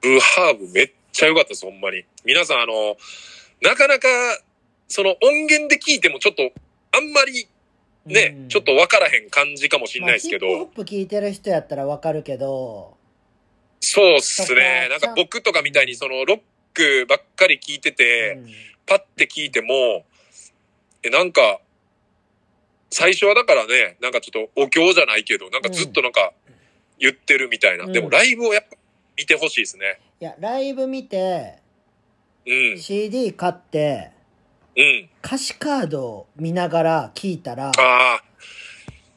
[0.00, 2.04] ブルーハーブめっちゃ良かったです、ほんまに。
[2.24, 2.96] 皆さん、あの、
[3.62, 4.08] なかなか、
[4.88, 6.50] その音源で聞いてもちょっと、
[6.92, 7.48] あんまり
[8.06, 12.96] ね、うんちょっと分からへん感じかもしれないですけど、まあ、ヒップホップ聞いてる人やったらわかるけど
[13.80, 14.88] そうっすね。
[14.90, 16.40] なんか僕とかみたいにそのロッ
[16.74, 18.50] クばっかり聞いてて、うん
[18.90, 20.04] パッて聞いても、
[21.04, 21.60] え、なんか、
[22.90, 26.32] 最初はだからね、なんかちょっとお経じゃないけど、なんかずっとなんか
[26.98, 27.84] 言ってるみたいな。
[27.84, 28.76] うんでもライブをやっぱ
[29.16, 30.00] 見てほしいですね。
[30.20, 31.58] いやライブ見て
[32.44, 32.78] うん。
[32.80, 34.10] CD 買って
[34.76, 35.08] うん。
[35.24, 38.22] 歌詞カードを見ながら聞いたらああ、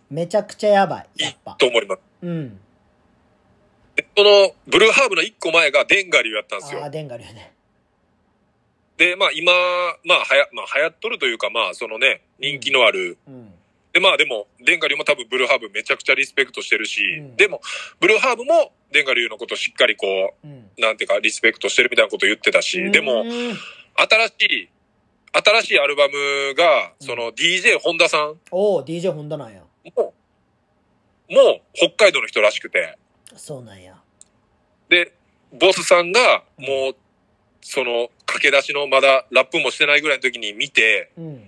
[0.10, 1.54] めちゃくちゃやばいいいやっぱ。
[1.54, 2.02] と思います。
[2.22, 2.60] うん。
[3.96, 6.82] でその、ブルーハーブの一個前がデンガリューやったんですよ。
[6.82, 6.90] ああ。
[6.90, 7.54] デンガルやね。
[8.98, 9.52] で、まあ今、
[10.06, 13.18] まあはや、まあ流行っとるというか、まあそのね、人気のある。
[13.28, 13.52] うん。
[13.92, 17.36] で、まあでも、デンガリューも多分ブルーハーブめちゃくちゃリスペクトしてるし、うん。
[17.36, 17.62] でも、
[18.00, 20.70] ブルーハーブもデンガリューのことをしっかりこうん。
[20.78, 23.30] う、なんていうか、リスペクトしてるみたいなことを言ってたし、でもう、ん。
[23.30, 23.58] 新
[24.28, 24.70] しい、
[25.34, 27.08] 新しいアルバムが、うん。
[27.08, 28.36] その DJ 本田さん。
[28.52, 29.64] おお DJ ホンダなんや。
[29.96, 30.14] も、
[31.30, 32.98] もう北海道の人らしくて、
[33.36, 33.96] そうなんや。
[34.90, 35.14] で、
[35.52, 36.96] ボスさんが、もう、
[37.62, 41.44] その、駆け出しのまだラップもしてないぐらいの時に見て、うん。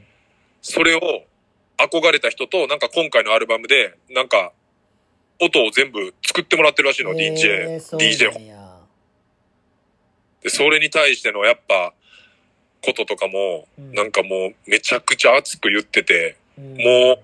[0.62, 1.02] それを
[1.78, 4.52] 憧れた人と、なんか今回のアルバムで、なんか、
[5.40, 7.98] 音を全部作ってもらってるらしいの、え DJ ー、。
[7.98, 8.78] DJ なんや。
[10.42, 11.94] で、それに対してのやっぱ、
[12.86, 17.20] こととかも、うんなんかもうめちゃくちゃ熱く言ってて、うんもう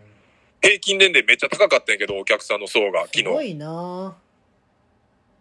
[0.61, 3.23] 平均年齢めっちゃ高かったんやけど、お客さんの層が昨日。
[3.23, 4.15] もすごいな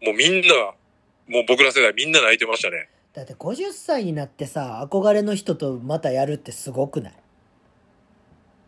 [0.02, 0.54] うみんな、
[1.28, 2.88] もう僕ら世代みんな泣いてましたね。
[3.12, 7.12] だって50歳になってさ憧れの人とまたやるってすごくない？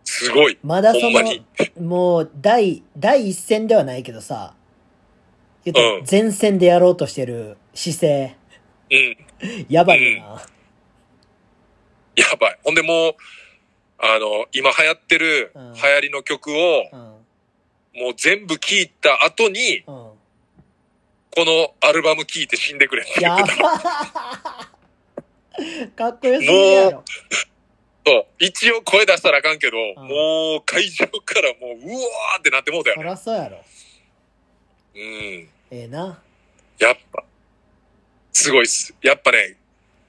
[0.04, 0.58] すごい。
[0.62, 1.22] まだその。
[1.80, 4.54] もう第第一線ではないけどさ
[5.64, 8.36] 言うん前線でやろうとしてる姿勢
[8.90, 9.16] うん。
[9.68, 10.42] やばいよな、
[12.16, 12.58] やばい。
[12.62, 13.14] ほんでもう、
[13.98, 17.12] あの、今流行ってるうん流行りの曲を、うん
[17.94, 20.12] もう全部聴いた後に、うん
[21.34, 23.62] このアルバム聴いて死んでくれって言やばってた。
[25.96, 27.04] かっこよすぎるやろ
[28.04, 28.26] そう。
[28.38, 33.06] 一応声出したらあかんけど、んもう会場からもう、うわーってなってもうたよそね。
[33.06, 33.64] らそうやろ
[34.94, 35.02] うん。
[35.02, 36.22] ええな
[36.78, 37.24] やっぱ、
[38.32, 38.94] すごいっす。
[39.00, 39.56] やっぱね、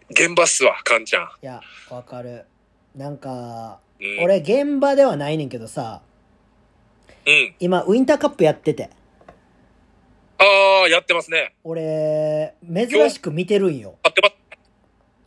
[0.09, 1.23] 現場っすわ、カンちゃん。
[1.41, 2.45] いやわかる
[2.95, 6.01] なんかうん、俺現場ではないねんけどさ
[7.25, 7.55] うん。
[7.59, 8.89] 今ウィンターカップやってて
[10.37, 11.55] あー、やってますね。
[11.63, 14.35] 俺珍しく見てるんよやってます。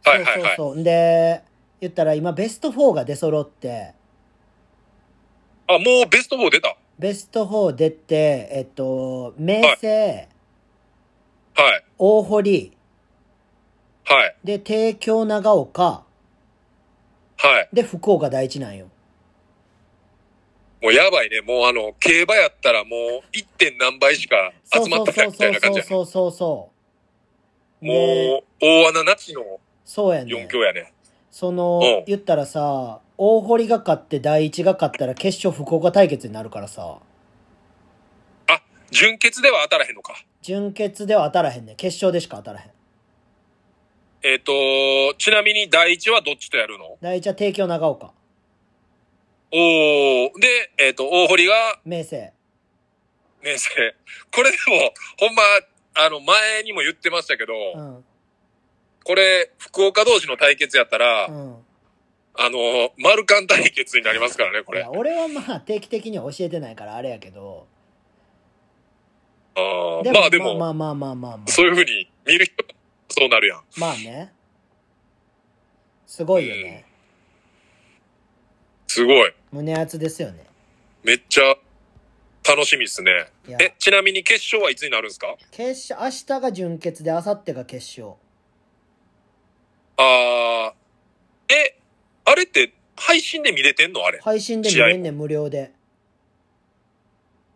[0.09, 0.57] はいはいはい。
[0.57, 1.43] そうそうで
[1.81, 3.95] 言ったら今ベスト4が出揃って
[5.69, 6.77] あ、もうベスト4出た？
[6.99, 10.25] ベスト4出てえっと明星、は
[11.77, 11.85] い。
[11.99, 12.76] 大堀
[14.07, 14.37] はい。
[14.45, 16.05] で帝京長岡
[17.39, 17.69] はい。
[17.73, 18.87] で福岡第一なんよ
[20.83, 21.41] もうやばいね。
[21.41, 23.47] もうあの、競馬やったらもう 1.
[23.59, 25.89] 点何倍しかそう集まったみたそうそうそいうな感じやね。
[25.89, 26.71] そうそうそ
[27.83, 29.43] うでもう、大穴なしの
[29.85, 30.93] そうやね4強やね。
[31.31, 36.99] そのうん言ったらさ大堀が勝って第一が勝ったら決勝福岡対決になるからさ
[38.49, 40.15] あ、純潔では当たらへんのか。
[40.43, 42.71] 準決では当たらへんねん決勝でしか当たらへん
[44.29, 46.99] えっ、と、ちなみに第一はどっちとやるの？
[47.01, 48.13] 第一は帝京長岡。
[49.53, 50.41] おー。
[50.41, 51.53] で、えっ、と、大堀が？
[51.85, 52.17] 明星。
[53.45, 53.69] 明星。
[54.35, 55.43] これでも、ほんま、
[55.95, 58.05] あの、前にも言ってましたけど、うん。
[59.05, 61.57] これ、福岡同士の対決やったら、うん。
[62.35, 64.81] あの、マルカン対決になりますからね、これ。
[64.81, 67.69] いや俺はまあ定期的には教えてないからあれやけど。
[69.55, 71.49] あまあでも、まあまあまあまあまあ。
[71.51, 72.55] そういうふうに見る人、
[73.19, 73.63] そうなるやん。
[73.79, 74.33] まあね。
[76.07, 76.85] すごいよね、
[78.87, 79.35] すごい。
[79.51, 80.45] 胸熱ですよね。
[81.03, 81.57] めっちゃ
[82.49, 83.11] 楽しみっすね。
[83.49, 83.59] いや。
[83.61, 85.35] え、ちなみに決勝はいつになるんですか？
[85.51, 88.17] 決勝明日が準決で明後日が決勝。
[89.97, 91.79] あー、え、
[92.25, 94.05] あれって配信で見れてんの？
[94.05, 94.21] あれ。
[94.21, 95.73] 配信で見れんねん無料で。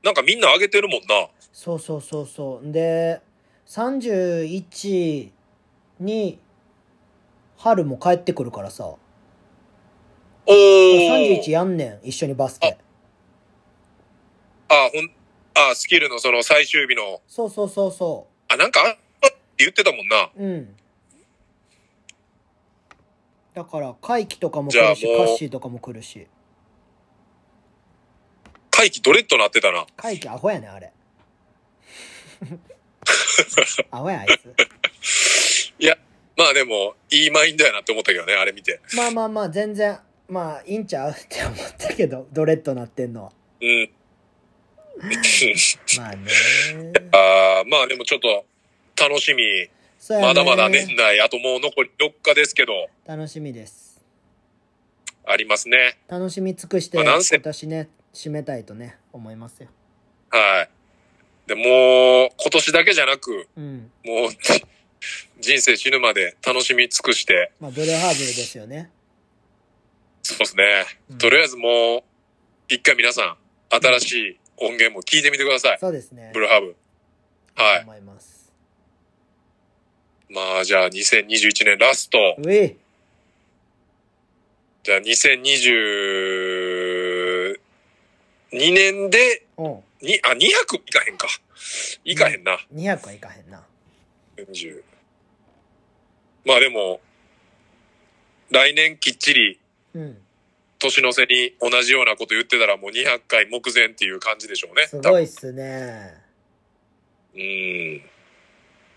[0.03, 1.29] なんかみんな上げてるもんな。
[1.53, 2.73] そうそうそうそう。
[2.73, 3.21] で
[3.67, 5.31] 31
[6.01, 6.41] に
[7.59, 11.39] 春も帰ってくるからさおー。
[11.39, 12.79] 31やんねん一緒にバスケ
[14.69, 15.11] あ、ほん、
[15.71, 18.97] あ、スキルのその最終日の、そうそうそうそあ、なんか
[19.59, 20.31] 言ってたもんな。
[20.37, 20.77] ううん
[23.53, 26.29] だから怪奇とかも来るしカッシーとかも来るし
[28.71, 29.87] カ回帰ドレッドなってたな？
[29.97, 30.93] 回帰アホやねん、あれ。
[33.91, 34.55] アホや、あいつ。
[35.81, 35.97] いや、
[36.37, 38.81] まあでも、いいマインドやなって思ったけどね、あれ見て。
[38.95, 39.99] まあまあまあ、全然、
[40.29, 43.33] まあ、いいんちゃうって思ったけど、ドレッドなってんのは。
[43.61, 43.91] うん。
[45.99, 46.31] まあね。
[47.13, 48.45] あーまあでもちょっと、
[49.01, 49.71] 楽しみ。
[50.21, 54.03] まだまだ年内、あともう残り4日ですけど、楽しみです。
[55.27, 55.99] ありますね。
[56.09, 59.69] 楽しみ尽くして、まあね、締めたいとね、思いますよ。
[60.31, 61.49] はい。
[61.49, 63.91] で、もう、今年だけじゃなく、うん。
[64.05, 64.31] もう、
[65.41, 68.91] 人生死ぬまで楽しみ尽くして、まあ、ブルーハーブルですよね。
[70.23, 70.65] そうですね。
[71.11, 72.03] うんとりあえずもう、
[72.69, 73.37] 一回皆さん、
[73.71, 75.79] 新しい音源も聞いてみてください。
[75.81, 76.31] そうですね。
[76.33, 76.77] ブルーハーブ。
[77.55, 77.83] はい。
[77.83, 78.53] 思います。
[80.29, 82.19] まあ、じゃあ2021年ラスト。
[84.83, 87.57] じゃあ2022
[88.53, 89.43] 年で、
[90.01, 91.29] に、あ、200いかへんか。
[92.05, 92.59] いかへんな。
[92.75, 93.63] 200はいかへんな。
[94.37, 94.83] 40
[96.45, 97.01] まあでも、
[98.51, 99.61] 来年きっちり
[99.95, 100.17] うん。
[100.79, 104.87] 年の瀬に同じようなこと言ってたらもう200回目前っていう感じでしょうね。
[104.87, 106.15] すごいっすね。
[107.35, 108.03] うん。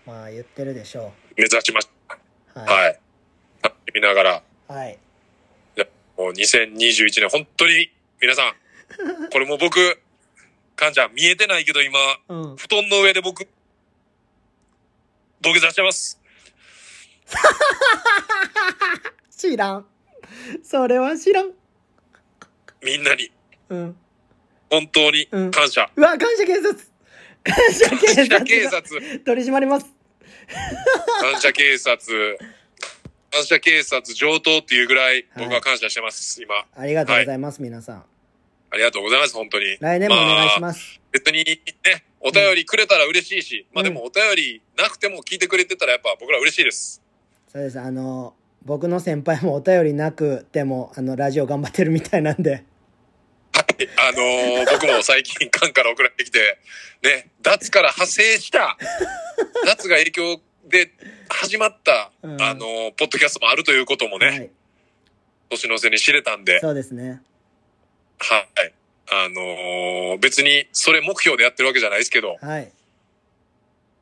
[0.06, 2.16] まあ、言ってるでしょ目指しました。
[2.62, 2.64] う。
[2.64, 3.00] ははい。
[3.94, 4.72] 見ながら、い。
[4.72, 4.98] はい。
[6.16, 7.90] もう2021年本当に
[8.20, 8.54] 皆さん、
[9.30, 10.00] これも僕、
[10.76, 11.98] かんちゃん見えてないけど今、
[12.28, 12.56] うん。
[12.56, 13.46] 布団の上で僕、
[15.42, 16.18] 土下座してます。
[19.36, 19.86] 知らん。
[20.62, 21.52] それは知らん。
[22.82, 23.30] みんなに、
[23.68, 23.96] うん。
[24.70, 25.90] 本当に感謝。
[25.94, 26.74] うわ、感謝警察
[27.44, 29.86] 感謝警感謝察警察、取り締まります。
[31.20, 32.38] 感謝警察、
[33.30, 36.66] 感謝警察上等っていうぐらい僕は感謝してます、今。
[36.76, 38.04] ありがとうございます、皆さん。
[38.70, 39.76] ありがとうございます、本当に。
[39.78, 40.60] 来年もお願いしす。
[40.60, 41.00] ます。
[41.12, 47.02] 別にね、お便りくれたら嬉しいし、まあでもお便りなくても聞いてくれてたらやっぱ僕ら嬉しいです。
[47.54, 47.78] そうです。
[47.78, 52.50] あの、僕の先輩もお便りなくても、あの、ラジオ頑張ってるみたいなんで。
[52.50, 52.64] はい。
[53.96, 56.58] あのー僕も最近缶から送られてきて、
[57.04, 58.76] ね、脱から派生した、
[59.66, 60.90] 脱が影響で
[61.28, 64.50] 始まった、うんあのーポッドキャストもあるということもね、はい。
[65.50, 67.22] 年の瀬に知れたんで、そうですね。
[68.18, 68.72] はい。
[69.12, 72.72] あのー別にそれ目標でやってるわけじゃないですけど、はい。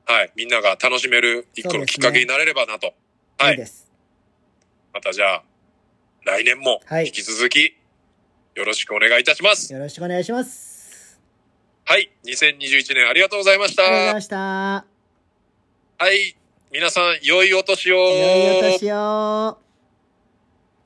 [0.06, 0.32] はい。
[0.36, 2.94] みんなが楽しめる一個のきっかけになれればなと。
[3.42, 3.90] はいいいです。
[4.92, 5.42] またじゃあ、
[6.24, 7.76] 来年もはい引き続き
[8.54, 9.72] よろしくお願いいたします。
[9.72, 11.20] よろしくお願いします。
[11.84, 12.10] はい。
[12.24, 14.20] 2021年ありがとうございましたありがとうございま。
[14.20, 14.36] した。
[14.36, 14.84] は
[16.12, 16.36] い。
[16.70, 17.96] 皆さん、良いお年を。
[17.96, 19.61] 良いお年を。